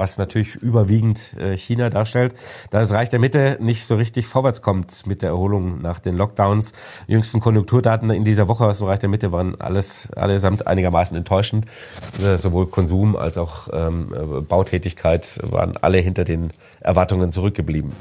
was 0.01 0.17
natürlich 0.19 0.57
überwiegend 0.57 1.35
äh, 1.39 1.57
China 1.57 1.91
darstellt, 1.91 2.35
da 2.71 2.81
das 2.81 2.91
Reich 2.93 3.11
der 3.11 3.21
Mitte 3.21 3.59
nicht 3.61 3.87
so 3.87 3.97
richtig 3.97 4.27
vorwärts 4.27 4.63
kommt 4.63 5.07
mit 5.07 5.21
der 5.21 5.29
Erholung 5.29 5.83
nach 5.83 6.01
den 6.01 6.17
Lockdowns. 6.17 6.73
Die 7.07 7.13
jüngsten 7.13 7.41
Konjunkturdaten 7.41 8.11
in 8.11 8.25
dieser 8.25 8.49
Woche 8.49 8.65
aus 8.65 8.79
dem 8.79 8.87
Reich 8.87 8.99
der 8.99 9.11
Mitte 9.11 9.31
waren 9.31 9.61
alles 9.61 10.11
allesamt 10.13 10.67
einigermaßen 10.67 11.17
enttäuschend. 11.17 11.67
Äh, 12.25 12.39
sowohl 12.39 12.67
Konsum 12.67 13.15
als 13.15 13.37
auch 13.37 13.69
ähm, 13.73 14.15
äh, 14.15 14.41
Bautätigkeit 14.41 15.39
waren 15.43 15.77
alle 15.77 15.99
hinter 15.99 16.25
den 16.25 16.51
Erwartungen 16.81 17.31
zurückgeblieben. 17.31 17.93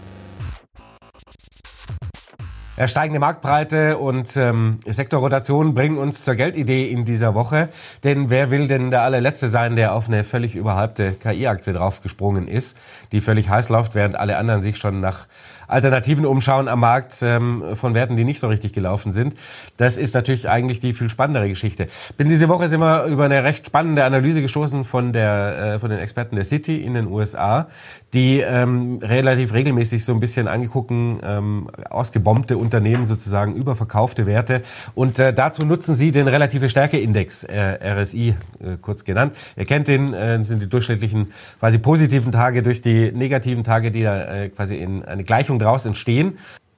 Ja, 2.80 2.88
steigende 2.88 3.20
Marktbreite 3.20 3.98
und 3.98 4.38
ähm, 4.38 4.80
Sektorrotation 4.88 5.74
bringen 5.74 5.98
uns 5.98 6.24
zur 6.24 6.36
Geldidee 6.36 6.90
in 6.90 7.04
dieser 7.04 7.34
Woche. 7.36 7.68
Denn 8.06 8.30
wer 8.30 8.52
will 8.52 8.70
denn 8.70 8.90
der 8.90 9.02
allerletzte 9.02 9.50
sein, 9.50 9.76
der 9.76 9.94
auf 9.94 10.08
eine 10.08 10.24
völlig 10.24 10.56
überhypte 10.56 11.12
KI-Aktie 11.12 11.74
draufgesprungen 11.74 12.48
ist, 12.48 12.78
die 13.12 13.20
völlig 13.20 13.50
heiß 13.50 13.68
läuft, 13.68 13.96
während 13.96 14.16
alle 14.16 14.38
anderen 14.38 14.62
sich 14.62 14.78
schon 14.78 15.02
nach 15.02 15.28
Alternativen 15.70 16.26
umschauen 16.26 16.68
am 16.68 16.80
Markt 16.80 17.18
ähm, 17.22 17.64
von 17.76 17.94
Werten, 17.94 18.16
die 18.16 18.24
nicht 18.24 18.40
so 18.40 18.48
richtig 18.48 18.74
gelaufen 18.74 19.12
sind. 19.12 19.36
Das 19.78 19.98
ist 19.98 20.16
natürlich 20.16 20.50
eigentlich 20.50 20.80
die 20.80 20.94
viel 20.94 21.10
spannendere 21.10 21.48
Geschichte. 21.48 21.88
Bin 22.18 22.28
diese 22.28 22.50
Woche 22.50 22.70
wir 22.70 23.04
über 23.06 23.26
eine 23.26 23.44
recht 23.44 23.68
spannende 23.68 24.04
Analyse 24.04 24.42
gestoßen 24.42 24.84
von 24.84 25.14
der 25.14 25.76
äh, 25.76 25.80
von 25.80 25.90
den 25.90 26.00
Experten 26.00 26.36
der 26.36 26.46
City 26.46 26.82
in 26.82 26.94
den 26.94 27.08
USA, 27.08 27.68
die 28.14 28.40
ähm, 28.40 29.00
relativ 29.02 29.54
regelmäßig 29.54 30.04
so 30.04 30.14
ein 30.14 30.20
bisschen 30.20 30.48
angegucken 30.48 31.20
ähm, 31.24 31.70
ausgebombte 31.90 32.58
Unternehmen 32.58 33.06
sozusagen 33.06 33.56
überverkaufte 33.56 34.26
Werte 34.26 34.62
und 34.96 35.20
äh, 35.20 35.34
dazu 35.34 35.66
nutzen 35.66 35.96
sie 35.96 36.12
den 36.12 36.28
relative 36.28 36.70
Stärkeindex 36.70 37.44
äh, 37.44 37.78
RSI 37.84 38.30
äh, 38.30 38.78
kurz 38.82 39.04
genannt. 39.04 39.36
Ihr 39.56 39.66
kennt 39.66 39.88
den, 39.88 40.14
äh, 40.14 40.44
sind 40.44 40.62
die 40.62 40.68
durchschnittlichen 40.68 41.32
quasi 41.60 41.78
positiven 41.78 42.32
Tage 42.32 42.64
durch 42.64 42.82
die 42.82 43.12
negativen 43.12 43.64
Tage, 43.64 43.92
die 43.92 44.04
da 44.04 44.44
äh, 44.44 44.50
quasi 44.50 44.78
in 44.78 45.04
eine 45.04 45.24
Gleichung 45.24 45.59
daraus 45.60 45.86
entstehen. 45.86 46.38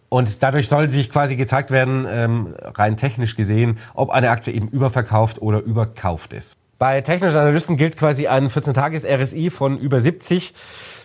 Und 0.10 0.44
dadurch 0.44 0.68
soll 0.68 0.90
sich 0.90 1.10
quasi 1.10 1.38
gezeigt 1.38 1.72
werden, 1.72 2.06
ähm, 2.10 2.54
rein 2.62 2.98
technisch 2.98 3.38
gesehen, 3.38 3.80
ob 3.94 4.10
eine 4.10 4.30
Aktie 4.30 4.54
eben 4.54 4.68
überverkauft 4.68 5.42
oder 5.42 5.62
überkauft 5.62 6.34
ist. 6.34 6.58
Bei 6.82 7.00
technischen 7.02 7.38
Analysten 7.38 7.78
gilt 7.78 7.96
quasi 7.96 8.26
ein 8.26 8.50
14-Tages-RSI 8.50 9.52
von 9.52 9.78
über 9.78 10.00
70, 10.00 10.54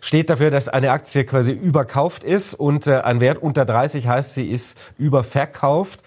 steht 0.00 0.30
dafür, 0.30 0.50
dass 0.50 0.68
eine 0.68 0.90
Aktie 0.90 1.24
quasi 1.24 1.52
überkauft 1.52 2.24
ist 2.24 2.54
und 2.54 2.86
äh, 2.86 3.02
ein 3.02 3.20
Wert 3.20 3.42
unter 3.42 3.66
30 3.66 4.08
heißt, 4.08 4.32
sie 4.32 4.50
ist 4.50 4.78
überverkauft. 4.96 6.00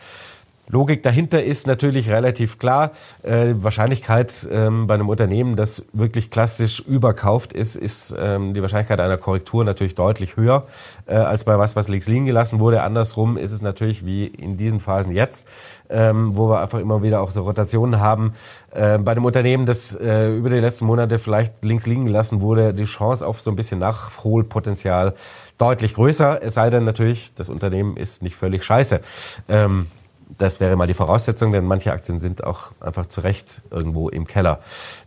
Logik 0.71 1.01
dahinter 1.01 1.43
ist 1.43 1.65
natürlich 1.65 2.11
relativ 2.11 2.59
klar. 2.59 2.91
Äh, 3.23 3.55
Wahrscheinlichkeit 3.55 4.47
ähm, 4.51 4.85
bei 4.85 4.93
einem 4.93 5.09
Unternehmen, 5.09 5.55
das 5.55 5.83
wirklich 5.93 6.29
klassisch 6.29 6.79
überkauft 6.79 7.53
ist, 7.53 7.75
ist 7.75 8.15
ähm, 8.17 8.53
die 8.53 8.61
Wahrscheinlichkeit 8.61 8.99
einer 8.99 9.17
Korrektur 9.17 9.65
natürlich 9.65 9.95
deutlich 9.95 10.37
höher 10.37 10.67
äh, 11.07 11.15
als 11.15 11.43
bei 11.43 11.57
was, 11.57 11.75
was 11.75 11.87
links 11.87 12.07
liegen 12.07 12.27
gelassen 12.27 12.59
wurde. 12.59 12.83
Andersrum 12.83 13.35
ist 13.35 13.51
es 13.51 13.63
natürlich 13.63 14.05
wie 14.05 14.27
in 14.27 14.57
diesen 14.57 14.79
Phasen 14.79 15.11
jetzt, 15.11 15.47
ähm, 15.89 16.37
wo 16.37 16.49
wir 16.49 16.61
einfach 16.61 16.77
immer 16.77 17.01
wieder 17.01 17.21
auch 17.21 17.31
so 17.31 17.41
Rotationen 17.41 17.99
haben. 17.99 18.33
Äh, 18.69 18.99
bei 18.99 19.13
einem 19.13 19.25
Unternehmen, 19.25 19.65
das 19.65 19.95
äh, 19.95 20.29
über 20.29 20.51
die 20.51 20.59
letzten 20.59 20.85
Monate 20.85 21.17
vielleicht 21.17 21.63
links 21.63 21.87
liegen 21.87 22.05
gelassen 22.05 22.41
wurde, 22.41 22.75
die 22.75 22.85
Chance 22.85 23.25
auf 23.25 23.41
so 23.41 23.49
ein 23.49 23.55
bisschen 23.55 23.79
Nachholpotenzial 23.79 25.15
deutlich 25.57 25.95
größer. 25.95 26.43
Es 26.43 26.53
sei 26.53 26.69
denn 26.69 26.83
natürlich, 26.83 27.33
das 27.33 27.49
Unternehmen 27.49 27.97
ist 27.97 28.21
nicht 28.21 28.35
völlig 28.35 28.63
scheiße. 28.63 29.01
Ähm, 29.49 29.87
das 30.37 30.59
wäre 30.59 30.75
mal 30.75 30.87
die 30.87 30.93
Voraussetzung, 30.93 31.51
denn 31.51 31.65
manche 31.65 31.91
Aktien 31.91 32.19
sind 32.19 32.43
auch 32.43 32.71
einfach 32.79 33.07
zu 33.07 33.21
Recht 33.21 33.61
irgendwo 33.71 34.09
im 34.09 34.27
Keller 34.27 34.59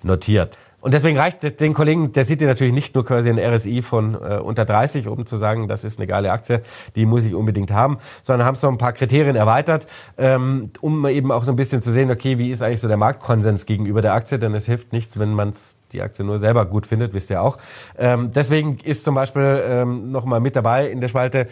notiert. 0.02 0.58
Und 0.82 0.94
deswegen 0.94 1.16
reicht 1.16 1.61
den 1.61 1.74
Kollegen 1.74 2.11
der 2.12 2.24
City 2.24 2.44
natürlich 2.44 2.72
nicht 2.72 2.96
nur 2.96 3.04
quasi 3.04 3.30
ein 3.30 3.38
RSI 3.38 3.82
von 3.82 4.14
äh, 4.14 4.38
unter 4.38 4.64
30, 4.64 5.06
um 5.06 5.26
zu 5.26 5.37
sagen, 5.37 5.68
das 5.68 5.85
ist 5.85 6.00
eine 6.00 6.08
geile 6.08 6.32
Aktie, 6.32 6.61
die 6.96 7.06
muss 7.06 7.24
ich 7.24 7.35
unbedingt 7.35 7.70
haben, 7.70 7.98
sondern 8.20 8.48
haben 8.48 8.56
so 8.56 8.66
ein 8.66 8.78
paar 8.78 8.92
Kriterien 8.92 9.37
erweitert, 9.37 9.87
ähm, 10.18 10.70
um 10.80 11.06
eben 11.06 11.30
auch 11.30 11.44
so 11.44 11.52
ein 11.52 11.56
bisschen 11.56 11.82
zu 11.82 11.92
sehen, 11.92 12.11
okay, 12.11 12.37
wie 12.38 12.50
ist 12.50 12.62
eigentlich 12.62 12.80
so 12.80 12.88
der 12.88 12.96
Marktkonsens 12.96 13.64
gegenüber 13.64 14.02
der 14.02 14.12
Aktie, 14.14 14.40
denn 14.40 14.54
es 14.54 14.66
hilft 14.66 14.92
nichts, 14.92 15.20
wenn 15.20 15.32
man 15.32 15.52
die 15.92 16.02
Aktie 16.02 16.24
nur 16.24 16.40
selber 16.40 16.66
gut 16.66 16.87
findet, 16.87 17.14
wisst 17.14 17.30
ihr 17.30 17.42
auch. 17.42 17.58
Ähm, 17.96 18.32
deswegen 18.35 18.78
ist 18.82 19.04
zum 19.04 19.14
Beispiel 19.14 19.62
ähm, 19.64 20.11
nochmal 20.11 20.40
mit 20.40 20.56
dabei 20.56 20.88
in 20.88 21.00
der 21.00 21.08
Spalte 21.08 21.46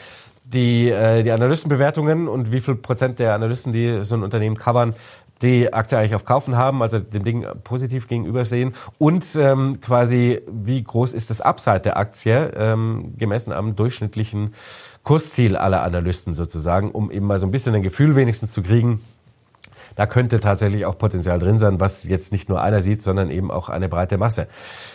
die, 0.45 0.91
äh, 0.91 1.23
die 1.23 1.31
Analystenbewertungen 1.31 2.29
und 2.29 2.53
wie 2.53 2.61
viel 2.61 2.75
Prozent 2.75 3.19
der 3.19 3.35
Analysten, 3.35 3.73
die 3.73 4.05
so 4.05 4.15
ein 4.15 4.23
Unternehmen 4.23 4.57
covern, 4.57 4.95
die 5.43 5.73
Aktie 5.73 5.97
eigentlich 5.97 6.15
auf 6.15 6.25
Kaufen 6.25 6.57
haben, 6.57 6.83
also 6.83 6.99
dem 6.99 7.25
Ding 7.25 7.47
positiv 7.65 8.09
gegenüber 8.09 8.45
sehen 8.45 8.75
und 8.99 9.25
ähm, 9.37 9.81
quasi 9.81 10.41
wie 10.51 10.83
groß 10.83 11.15
ist 11.15 11.31
das 11.31 11.41
Upside 11.41 11.81
der 11.81 11.97
Aktie 11.97 12.53
ähm, 12.57 13.15
gemessen 13.17 13.53
am 13.53 13.75
durchschnittlichen 13.75 14.55
Kursziel 15.03 15.57
aller 15.57 15.83
Analysten 15.83 16.35
sozusagen, 16.35 16.91
um 16.91 17.11
eben 17.11 17.27
mal 17.27 17.39
so 17.39 17.47
ein 17.47 17.51
bisschen 17.51 17.75
ein 17.75 17.83
Gefühl 17.83 18.17
wenigstens 18.17 18.53
zu 18.53 18.63
kriegen, 18.63 19.01
da 19.97 20.07
könnte 20.07 20.41
tatsächlich 20.41 20.87
auch 20.87 20.99
Potenzial 20.99 21.39
drin 21.39 21.59
sein, 21.59 21.81
was 21.81 22.05
jetzt 22.05 22.33
nicht 22.33 22.49
nur 22.49 22.63
einer 22.63 22.81
sieht, 22.81 23.03
sondern 23.03 23.31
eben 23.31 23.51
auch 23.51 23.69
eine 23.69 23.89
breite 23.89 24.19
Masse. 24.19 24.47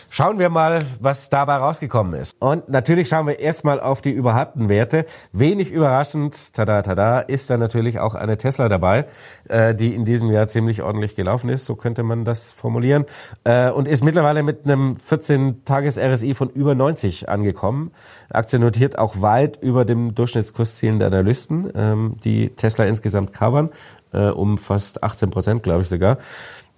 Schauen 0.09 0.39
wir 0.39 0.49
mal, 0.49 0.85
was 0.99 1.29
dabei 1.29 1.55
rausgekommen 1.55 2.13
ist. 2.13 2.37
Und 2.39 2.69
natürlich 2.69 3.09
schauen 3.09 3.27
wir 3.27 3.39
erstmal 3.39 3.79
auf 3.79 4.01
die 4.01 4.11
überhypten 4.11 4.69
Werte. 4.69 5.05
Wenig 5.33 5.71
überraschend, 5.71 6.53
tada, 6.53 6.81
tada, 6.83 7.19
ist 7.19 7.49
da 7.49 7.57
natürlich 7.57 7.99
auch 7.99 8.15
eine 8.15 8.37
Tesla 8.37 8.69
dabei, 8.69 9.07
äh, 9.49 9.75
die 9.75 9.93
in 9.93 10.05
diesem 10.05 10.31
Jahr 10.31 10.47
ziemlich 10.47 10.83
ordentlich 10.83 11.15
gelaufen 11.15 11.49
ist, 11.49 11.65
so 11.65 11.75
könnte 11.75 12.03
man 12.03 12.23
das 12.23 12.51
formulieren, 12.51 13.05
äh, 13.43 13.69
und 13.69 13.87
ist 13.87 14.03
mittlerweile 14.03 14.43
mit 14.43 14.65
einem 14.65 14.93
14-Tages-RSI 14.93 16.33
von 16.33 16.49
über 16.49 16.75
90 16.75 17.27
angekommen. 17.27 17.91
Aktie 18.31 18.59
notiert 18.59 18.97
auch 18.97 19.21
weit 19.21 19.61
über 19.61 19.85
dem 19.85 20.15
Durchschnittskurszielen 20.15 20.99
der 20.99 21.09
Analysten, 21.09 21.71
ähm, 21.75 22.15
die 22.23 22.49
Tesla 22.49 22.85
insgesamt 22.85 23.33
covern, 23.33 23.69
äh, 24.15 24.29
um 24.29 24.57
fast 24.57 25.03
18 25.03 25.29
Prozent, 25.29 25.63
glaube 25.63 25.81
ich 25.81 25.89
sogar. 25.89 26.17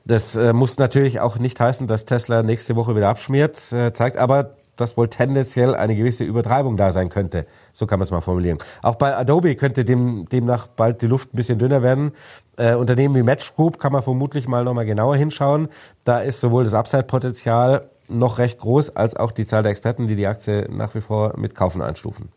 Das 0.06 0.36
äh, 0.36 0.54
muss 0.54 0.78
natürlich 0.78 1.20
auch 1.20 1.38
nicht 1.38 1.60
heißen, 1.60 1.86
dass 1.86 2.06
Tesla 2.06 2.42
nächste 2.42 2.76
Woche 2.76 2.96
wieder 2.96 3.10
abschmiert, 3.10 3.72
äh, 3.74 3.92
zeigt 3.92 4.18
aber, 4.18 4.56
dass 4.78 4.96
wohl 4.96 5.10
tendenziell 5.10 5.76
eine 5.76 5.96
gewisse 5.96 6.24
Übertreibung 6.24 6.78
da 6.78 6.92
sein 6.92 7.10
könnte. 7.10 7.46
So 7.74 7.88
kann 7.88 8.00
man 8.00 8.04
es 8.04 8.12
mal 8.12 8.22
formulieren. 8.22 8.60
Auch 8.82 8.96
bei 8.96 9.16
Adobe 9.16 9.56
könnte 9.56 9.84
dem, 9.84 10.30
demnach 10.30 10.68
bald 10.68 11.02
die 11.02 11.08
Luft 11.08 11.34
ein 11.34 11.36
bisschen 11.36 11.60
dünner 11.60 11.82
werden. 11.82 12.12
Äh, 12.58 12.76
Unternehmen 12.76 13.16
wie 13.16 13.24
Match 13.24 13.54
Group 13.56 13.80
kann 13.80 13.92
man 13.92 14.02
vermutlich 14.02 14.48
mal 14.48 14.64
nochmal 14.64 14.86
genauer 14.86 15.16
hinschauen. 15.16 15.68
Da 16.04 16.20
ist 16.20 16.40
sowohl 16.40 16.64
das 16.64 16.74
Upside-Potenzial 16.74 17.90
noch 18.08 18.40
recht 18.40 18.60
groß, 18.60 18.96
als 18.96 19.18
auch 19.18 19.32
die 19.32 19.46
Zahl 19.46 19.64
der 19.64 19.72
Experten, 19.72 20.08
die 20.08 20.16
die 20.16 20.28
Aktie 20.28 20.68
nach 20.72 20.96
wie 20.96 21.02
vor 21.02 21.34
mit 21.38 21.56
Kaufen 21.56 21.82
einstufen. 21.82 22.30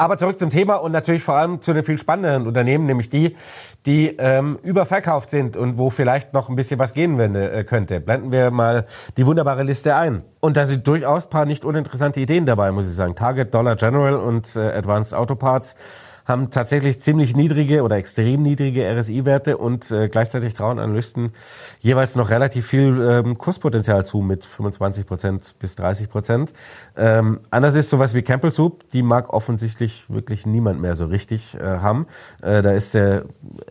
Aber 0.00 0.16
zurück 0.16 0.38
zum 0.38 0.48
Thema 0.48 0.76
und 0.76 0.92
natürlich 0.92 1.22
vor 1.22 1.34
allem 1.34 1.60
zu 1.60 1.74
den 1.74 1.84
viel 1.84 1.98
spannenderen 1.98 2.46
Unternehmen, 2.46 2.86
nämlich 2.86 3.10
die, 3.10 3.36
die 3.84 4.16
ähm, 4.16 4.58
überverkauft 4.62 5.28
sind 5.28 5.58
und 5.58 5.76
wo 5.76 5.90
vielleicht 5.90 6.32
noch 6.32 6.48
ein 6.48 6.56
bisschen 6.56 6.78
was 6.78 6.94
gehen 6.94 7.20
äh, 7.34 7.64
könnte. 7.64 8.00
Blenden 8.00 8.32
wir 8.32 8.50
mal 8.50 8.86
die 9.18 9.26
wunderbare 9.26 9.62
Liste 9.62 9.94
ein. 9.96 10.22
Und 10.40 10.56
da 10.56 10.64
sind 10.64 10.86
durchaus 10.86 11.28
paar 11.28 11.44
nicht 11.44 11.66
uninteressante 11.66 12.18
Ideen 12.18 12.46
dabei, 12.46 12.72
muss 12.72 12.88
ich 12.88 12.94
sagen. 12.94 13.14
Target, 13.14 13.52
Dollar 13.52 13.76
General 13.76 14.14
und 14.14 14.56
äh, 14.56 14.60
Advanced 14.60 15.12
Auto 15.12 15.34
Parts 15.34 15.76
haben 16.24 16.50
tatsächlich 16.50 17.00
ziemlich 17.00 17.36
niedrige 17.36 17.82
oder 17.82 17.96
extrem 17.96 18.42
niedrige 18.42 18.84
RSI-Werte 18.84 19.56
und 19.56 19.90
äh, 19.90 20.08
gleichzeitig 20.08 20.54
trauen 20.54 20.78
Analysten 20.78 21.32
jeweils 21.80 22.16
noch 22.16 22.30
relativ 22.30 22.66
viel 22.66 23.00
ähm, 23.00 23.38
Kurspotenzial 23.38 24.04
zu 24.04 24.18
mit 24.18 24.44
25 24.44 25.06
Prozent 25.06 25.54
bis 25.58 25.76
30 25.76 26.08
Prozent. 26.08 26.52
Ähm, 26.96 27.40
anders 27.50 27.74
ist 27.74 27.90
sowas 27.90 28.14
wie 28.14 28.22
Campbell 28.22 28.50
Soup, 28.50 28.88
die 28.90 29.02
mag 29.02 29.32
offensichtlich 29.32 30.08
wirklich 30.08 30.46
niemand 30.46 30.80
mehr 30.80 30.94
so 30.94 31.06
richtig 31.06 31.54
äh, 31.54 31.60
haben. 31.60 32.06
Äh, 32.42 32.62
da 32.62 32.72
ist 32.72 32.94
der 32.94 33.24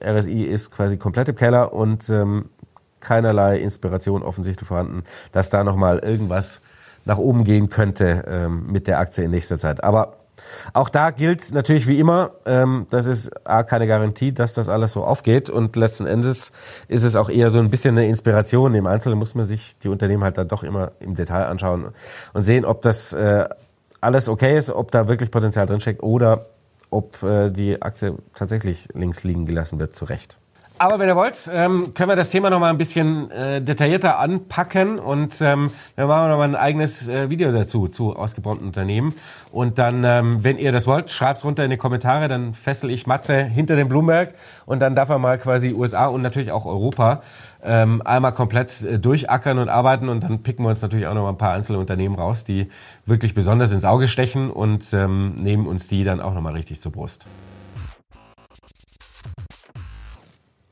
RSI 0.03 0.43
ist 0.43 0.71
quasi 0.71 0.97
komplett 0.97 1.29
im 1.29 1.35
Keller 1.35 1.73
und 1.73 2.09
ähm, 2.09 2.49
keinerlei 2.99 3.59
Inspiration 3.59 4.23
offensichtlich 4.23 4.67
vorhanden, 4.67 5.03
dass 5.31 5.49
da 5.49 5.63
nochmal 5.63 5.99
irgendwas 5.99 6.61
nach 7.05 7.17
oben 7.17 7.43
gehen 7.43 7.69
könnte 7.69 8.25
ähm, 8.27 8.67
mit 8.71 8.87
der 8.87 8.99
Aktie 8.99 9.23
in 9.23 9.31
nächster 9.31 9.57
Zeit. 9.57 9.83
Aber 9.83 10.17
Auch 10.73 10.89
da 10.89 11.11
gilt 11.11 11.51
natürlich 11.51 11.87
wie 11.87 11.99
immer, 11.99 12.31
ähm, 12.45 12.87
das 12.89 13.05
ist 13.07 13.47
A, 13.47 13.63
keine 13.63 13.87
Garantie, 13.87 14.31
dass 14.31 14.53
das 14.53 14.69
alles 14.69 14.93
so 14.93 15.03
aufgeht 15.03 15.49
und 15.49 15.75
letzten 15.75 16.05
Endes 16.05 16.51
ist 16.87 17.03
es 17.03 17.15
auch 17.15 17.29
eher 17.29 17.49
so 17.49 17.59
ein 17.59 17.69
bisschen 17.69 17.97
eine 17.97 18.07
Inspiration. 18.07 18.73
Im 18.75 18.87
Einzelnen 18.87 19.17
muss 19.17 19.35
man 19.35 19.45
sich 19.45 19.77
die 19.79 19.89
Unternehmen 19.89 20.23
halt 20.23 20.37
dann 20.37 20.47
doch 20.47 20.63
immer 20.63 20.91
im 20.99 21.15
Detail 21.15 21.45
anschauen 21.45 21.87
und 22.33 22.43
sehen, 22.43 22.65
ob 22.65 22.81
das 22.81 23.13
äh, 23.13 23.47
alles 24.01 24.29
okay 24.29 24.57
ist, 24.57 24.71
ob 24.71 24.91
da 24.91 25.07
wirklich 25.07 25.31
Potenzial 25.31 25.65
drinsteckt 25.65 26.03
oder 26.03 26.45
ob 26.89 27.21
äh, 27.23 27.49
die 27.49 27.81
Aktie 27.81 28.15
tatsächlich 28.33 28.87
links 28.93 29.23
liegen 29.23 29.45
gelassen 29.45 29.79
wird, 29.79 29.95
zu 29.95 30.05
Recht. 30.05 30.37
Aber 30.81 30.97
wenn 30.97 31.09
ihr 31.09 31.15
wollt, 31.17 31.51
ähm, 31.53 31.93
können 31.93 32.09
wir 32.09 32.15
das 32.15 32.29
Thema 32.29 32.49
noch 32.49 32.61
mal 32.61 32.69
ein 32.69 32.77
bisschen 32.77 33.29
äh, 33.31 33.61
detaillierter 33.61 34.17
anpacken 34.17 34.97
und 34.97 35.41
ähm, 35.41 35.71
wir 35.97 36.07
machen 36.07 36.29
noch 36.29 36.37
mal 36.37 36.45
ein 36.45 36.55
eigenes 36.55 37.09
äh, 37.09 37.29
Video 37.29 37.51
dazu 37.51 37.89
zu 37.89 38.15
ausgebrannten 38.15 38.65
Unternehmen. 38.65 39.13
Und 39.51 39.77
dann, 39.77 40.05
ähm, 40.05 40.41
wenn 40.41 40.57
ihr 40.57 40.71
das 40.71 40.87
wollt, 40.87 41.11
schreibt's 41.11 41.43
runter 41.43 41.65
in 41.65 41.69
die 41.69 41.75
Kommentare, 41.75 42.29
dann 42.29 42.53
fessel 42.53 42.91
ich 42.91 43.07
Matze 43.07 43.43
hinter 43.43 43.75
den 43.75 43.89
Bloomberg 43.89 44.33
und 44.65 44.79
dann 44.79 44.95
darf 44.95 45.09
er 45.09 45.19
mal 45.19 45.37
quasi 45.37 45.73
USA 45.73 46.05
und 46.05 46.21
natürlich 46.21 46.53
auch 46.53 46.65
Europa 46.65 47.23
ähm, 47.61 48.01
einmal 48.05 48.31
komplett 48.31 48.81
äh, 48.83 48.99
durchackern 48.99 49.59
und 49.59 49.67
arbeiten 49.67 50.07
und 50.07 50.23
dann 50.23 50.43
picken 50.43 50.63
wir 50.63 50.69
uns 50.69 50.81
natürlich 50.81 51.07
auch 51.07 51.13
noch 51.13 51.23
mal 51.23 51.31
ein 51.31 51.37
paar 51.37 51.51
einzelne 51.51 51.79
Unternehmen 51.79 52.15
raus, 52.15 52.45
die 52.45 52.69
wirklich 53.05 53.33
besonders 53.33 53.73
ins 53.73 53.83
Auge 53.83 54.07
stechen 54.07 54.49
und 54.49 54.93
ähm, 54.93 55.35
nehmen 55.35 55.67
uns 55.67 55.89
die 55.89 56.05
dann 56.05 56.21
auch 56.21 56.33
noch 56.33 56.41
mal 56.41 56.53
richtig 56.53 56.79
zur 56.79 56.93
Brust. 56.93 57.25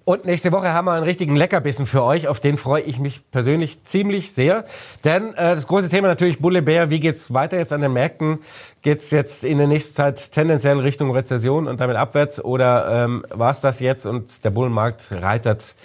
Und 0.08 0.24
nächste 0.24 0.54
Woche 0.54 0.72
haben 0.72 0.86
wir 0.86 0.94
einen 0.94 1.04
richtigen 1.04 1.36
Leckerbissen 1.36 1.86
für 1.86 2.02
euch. 2.02 2.30
Auf 2.30 2.40
den 2.40 2.56
freue 2.56 2.82
ich 2.82 2.98
mich 2.98 3.30
persönlich 3.30 3.84
ziemlich 3.84 4.32
sehr. 4.32 4.64
Denn 5.04 5.34
äh, 5.34 5.54
das 5.54 5.68
große 5.68 5.90
Thema 5.90 6.08
natürlich 6.08 6.40
Bulle 6.40 6.62
Bär. 6.62 6.90
Wie 6.90 7.02
geht's 7.02 7.34
weiter 7.34 7.58
jetzt 7.58 7.74
an 7.74 7.82
den 7.82 7.92
Märkten? 7.92 8.40
Geht's 8.82 9.12
jetzt 9.12 9.44
in 9.44 9.58
der 9.58 9.68
nächsten 9.68 9.96
Zeit 9.96 10.32
tendenziell 10.32 10.80
Richtung 10.80 11.12
Rezession 11.12 11.68
und 11.68 11.82
damit 11.82 11.98
abwärts? 11.98 12.42
Oder 12.42 13.04
ähm, 13.04 13.26
war 13.32 13.52
es 13.52 13.60
das 13.60 13.82
jetzt 13.82 14.06
und 14.06 14.46
der 14.46 14.50
Bullenmarkt 14.50 15.12
reitert 15.12 15.76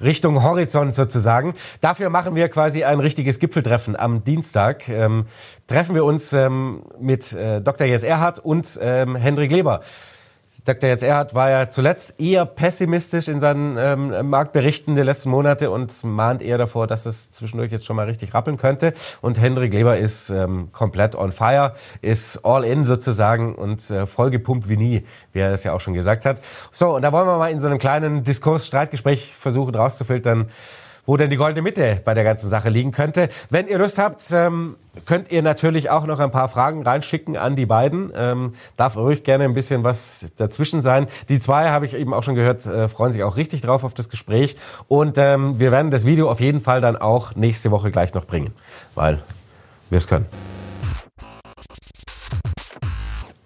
Richtung 0.00 0.44
Horizont 0.44 0.94
sozusagen. 0.94 1.54
Dafür 1.80 2.10
machen 2.10 2.36
wir 2.36 2.48
quasi 2.50 2.84
ein 2.84 3.00
richtiges 3.00 3.40
Gipfeltreffen 3.40 3.96
am 3.96 4.22
Dienstag. 4.22 4.88
Ähm, 4.88 5.26
treffen 5.66 5.96
wir 5.96 6.04
uns 6.04 6.32
ähm, 6.32 6.84
mit 7.00 7.32
äh, 7.32 7.60
Dr. 7.60 7.88
Jens 7.88 8.04
Erhardt 8.04 8.38
und 8.38 8.78
ähm, 8.80 9.16
Hendrik 9.16 9.50
Leber. 9.50 9.80
Dr. 10.64 10.88
Jens 10.88 11.02
Erhard 11.02 11.34
war 11.34 11.50
ja 11.50 11.68
zuletzt 11.68 12.18
eher 12.18 12.46
pessimistisch 12.46 13.28
in 13.28 13.38
seinen 13.38 13.76
ähm, 13.76 14.30
Marktberichten 14.30 14.94
der 14.94 15.04
letzten 15.04 15.28
Monate 15.28 15.70
und 15.70 15.92
mahnt 16.04 16.40
eher 16.40 16.56
davor, 16.56 16.86
dass 16.86 17.04
es 17.04 17.30
zwischendurch 17.30 17.70
jetzt 17.70 17.84
schon 17.84 17.96
mal 17.96 18.06
richtig 18.06 18.32
rappeln 18.32 18.56
könnte. 18.56 18.94
Und 19.20 19.38
Hendrik 19.38 19.74
Leber 19.74 19.98
ist 19.98 20.30
ähm, 20.30 20.70
komplett 20.72 21.16
on 21.16 21.32
fire, 21.32 21.74
ist 22.00 22.46
all 22.46 22.64
in 22.64 22.86
sozusagen 22.86 23.54
und 23.54 23.90
äh, 23.90 24.06
vollgepumpt 24.06 24.66
wie 24.70 24.78
nie, 24.78 25.04
wie 25.34 25.40
er 25.40 25.52
es 25.52 25.64
ja 25.64 25.74
auch 25.74 25.80
schon 25.80 25.92
gesagt 25.92 26.24
hat. 26.24 26.40
So, 26.72 26.96
und 26.96 27.02
da 27.02 27.12
wollen 27.12 27.26
wir 27.26 27.36
mal 27.36 27.50
in 27.50 27.60
so 27.60 27.66
einem 27.66 27.78
kleinen 27.78 28.24
Diskurs-Streitgespräch 28.24 29.34
versuchen 29.34 29.74
rauszufiltern, 29.74 30.48
wo 31.06 31.16
denn 31.16 31.30
die 31.30 31.36
goldene 31.36 31.62
Mitte 31.62 32.00
bei 32.04 32.14
der 32.14 32.24
ganzen 32.24 32.48
Sache 32.48 32.70
liegen 32.70 32.92
könnte. 32.92 33.28
Wenn 33.50 33.68
ihr 33.68 33.78
Lust 33.78 33.98
habt, 33.98 34.24
ähm, 34.32 34.76
könnt 35.06 35.30
ihr 35.30 35.42
natürlich 35.42 35.90
auch 35.90 36.06
noch 36.06 36.20
ein 36.20 36.30
paar 36.30 36.48
Fragen 36.48 36.82
reinschicken 36.82 37.36
an 37.36 37.56
die 37.56 37.66
beiden. 37.66 38.12
Ähm, 38.16 38.52
darf 38.76 38.96
ruhig 38.96 39.24
gerne 39.24 39.44
ein 39.44 39.54
bisschen 39.54 39.84
was 39.84 40.26
dazwischen 40.36 40.80
sein. 40.80 41.06
Die 41.28 41.40
zwei, 41.40 41.70
habe 41.70 41.86
ich 41.86 41.94
eben 41.94 42.14
auch 42.14 42.22
schon 42.22 42.34
gehört, 42.34 42.66
äh, 42.66 42.88
freuen 42.88 43.12
sich 43.12 43.22
auch 43.22 43.36
richtig 43.36 43.60
drauf 43.62 43.84
auf 43.84 43.94
das 43.94 44.08
Gespräch. 44.08 44.56
Und 44.88 45.18
ähm, 45.18 45.58
wir 45.58 45.72
werden 45.72 45.90
das 45.90 46.04
Video 46.04 46.30
auf 46.30 46.40
jeden 46.40 46.60
Fall 46.60 46.80
dann 46.80 46.96
auch 46.96 47.34
nächste 47.34 47.70
Woche 47.70 47.90
gleich 47.90 48.14
noch 48.14 48.26
bringen, 48.26 48.52
weil 48.94 49.20
wir 49.90 49.98
es 49.98 50.06
können. 50.06 50.26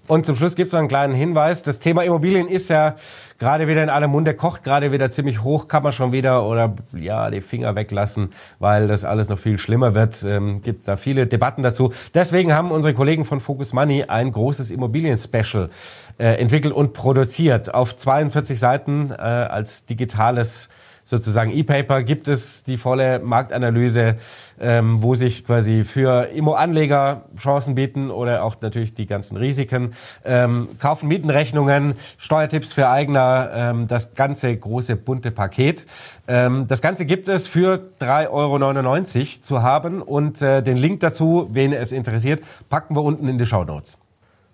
Und 0.09 0.25
zum 0.25 0.37
Schluss 0.37 0.57
gibt 0.57 0.69
es 0.69 0.73
noch 0.73 0.79
einen 0.79 0.89
kleinen 0.89 1.15
Hinweis. 1.15 1.63
Das 1.63 1.81
Thema 1.81 2.03
Immobilien 2.03 2.49
ist 2.49 2.71
ja 2.71 2.97
gerade 3.39 3.69
wieder 3.69 3.83
in 3.83 3.89
aller 3.89 4.09
Munde, 4.09 4.35
kocht 4.35 4.65
gerade 4.65 4.93
wieder 4.93 5.11
ziemlich 5.11 5.43
hoch, 5.43 5.69
kann 5.69 5.83
man 5.83 5.93
schon 5.93 6.13
wieder 6.13 6.45
oder 6.45 6.75
ja 6.95 7.31
die 7.31 7.41
Finger 7.41 7.75
weglassen, 7.75 8.31
weil 8.59 8.89
das 8.89 9.05
alles 9.05 9.29
noch 9.29 9.39
viel 9.39 9.59
schlimmer 9.59 9.95
wird. 9.95 10.23
Ähm, 10.25 10.61
gibt 10.61 10.87
da 10.89 10.97
viele 10.97 11.27
Debatten 11.27 11.63
dazu. 11.63 11.93
Deswegen 12.15 12.53
haben 12.53 12.71
unsere 12.71 12.95
Kollegen 12.95 13.25
von 13.25 13.41
Focus 13.41 13.73
Money 13.73 14.05
ein 14.05 14.33
großes 14.33 14.71
Immobilien-Special 14.71 15.71
äh, 16.19 16.41
entwickelt 16.41 16.75
und 16.75 16.93
produziert 16.93 17.73
auf 17.73 17.97
42 17.97 18.59
Seiten 18.59 19.11
äh, 19.11 19.15
als 19.15 19.87
digitales 19.87 20.69
sozusagen 21.09 21.51
E-Paper 21.51 22.03
gibt 22.03 22.29
es 22.29 22.63
die 22.65 22.77
volle 22.77 23.19
Marktanalyse, 23.21 24.17
ähm, 24.61 25.03
wo 25.03 25.15
sich 25.15 25.43
quasi 25.43 25.85
für 25.85 26.29
Immo-Anleger 26.35 27.23
Chancen 27.39 27.75
bieten 27.75 28.11
oder 28.11 28.43
auch 28.43 28.57
natürlich 28.61 28.93
die 28.93 29.07
ganzen 29.07 29.39
Risiken. 29.39 29.95
Ähm, 30.23 30.69
kaufen 30.79 31.09
Mietenrechnungen, 31.09 31.95
Steuertipps 32.19 32.75
für 32.75 32.91
Eigner, 32.91 33.51
ähm, 33.55 33.89
das 33.89 34.15
ganze 34.15 34.55
große 34.55 34.97
bunte 34.97 35.31
Paket. 35.31 35.87
Ähm, 36.27 36.67
das 36.69 36.83
Ganze 36.83 37.07
gibt 37.07 37.29
es 37.29 37.49
für 37.49 37.81
3,99 38.01 38.29
Euro 38.31 39.41
zu 39.41 39.63
haben 39.63 40.03
und 40.03 40.43
äh, 40.43 40.63
den 40.63 40.77
Link 40.77 41.01
dazu, 41.01 41.49
wen 41.53 41.73
es 41.73 41.93
interessiert, 41.93 42.43
packen 42.69 42.95
wir 42.95 43.03
unten 43.03 43.29
in 43.29 43.39
die 43.39 43.47
Show 43.47 43.65
Notes. 43.65 43.97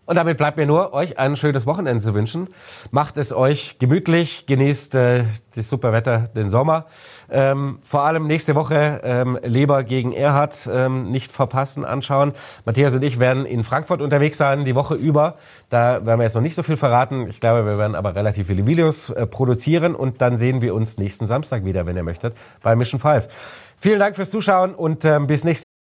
Und 0.06 0.16
damit 0.16 0.36
bleibt 0.36 0.56
mir 0.56 0.66
nur, 0.66 0.92
euch 0.92 1.18
ein 1.18 1.36
schönes 1.36 1.66
Wochenende 1.66 2.02
zu 2.02 2.14
wünschen. 2.14 2.48
Macht 2.90 3.16
es 3.16 3.32
euch 3.32 3.78
gemütlich, 3.78 4.46
genießt 4.46 4.94
äh, 4.96 5.24
das 5.54 5.70
super 5.70 5.92
Wetter, 5.92 6.28
den 6.36 6.50
Sommer. 6.50 6.86
Ähm, 7.30 7.78
vor 7.82 8.02
allem 8.02 8.26
nächste 8.26 8.54
Woche 8.54 9.00
ähm, 9.02 9.38
Leber 9.42 9.82
gegen 9.82 10.12
Erhard 10.12 10.68
ähm, 10.70 11.10
nicht 11.10 11.32
verpassen, 11.32 11.84
anschauen. 11.84 12.32
Matthias 12.66 12.94
und 12.94 13.02
ich 13.02 13.18
werden 13.18 13.46
in 13.46 13.64
Frankfurt 13.64 14.02
unterwegs 14.02 14.36
sein, 14.36 14.64
die 14.64 14.74
Woche 14.74 14.94
über. 14.94 15.36
Da 15.70 16.04
werden 16.04 16.18
wir 16.18 16.24
jetzt 16.24 16.34
noch 16.34 16.42
nicht 16.42 16.54
so 16.54 16.62
viel 16.62 16.76
verraten. 16.76 17.28
Ich 17.28 17.40
glaube, 17.40 17.64
wir 17.64 17.78
werden 17.78 17.94
aber 17.94 18.14
relativ 18.14 18.48
viele 18.48 18.66
Videos 18.66 19.08
äh, 19.10 19.26
produzieren 19.26 19.94
und 19.94 20.20
dann 20.20 20.36
sehen 20.36 20.60
wir 20.60 20.74
uns 20.74 20.98
nächsten 20.98 21.26
Samstag 21.26 21.64
wieder, 21.64 21.86
wenn 21.86 21.96
ihr 21.96 22.02
möchtet, 22.02 22.36
bei 22.62 22.76
Mission 22.76 23.00
5. 23.00 23.26
Vielen 23.76 23.98
Dank 23.98 24.16
fürs 24.16 24.30
Zuschauen 24.30 24.74
und 24.74 25.04
ähm, 25.04 25.26
bis 25.26 25.44
nächstes 25.44 25.63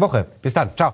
Woche. 0.00 0.26
Bis 0.42 0.54
dann. 0.54 0.70
Ciao. 0.76 0.92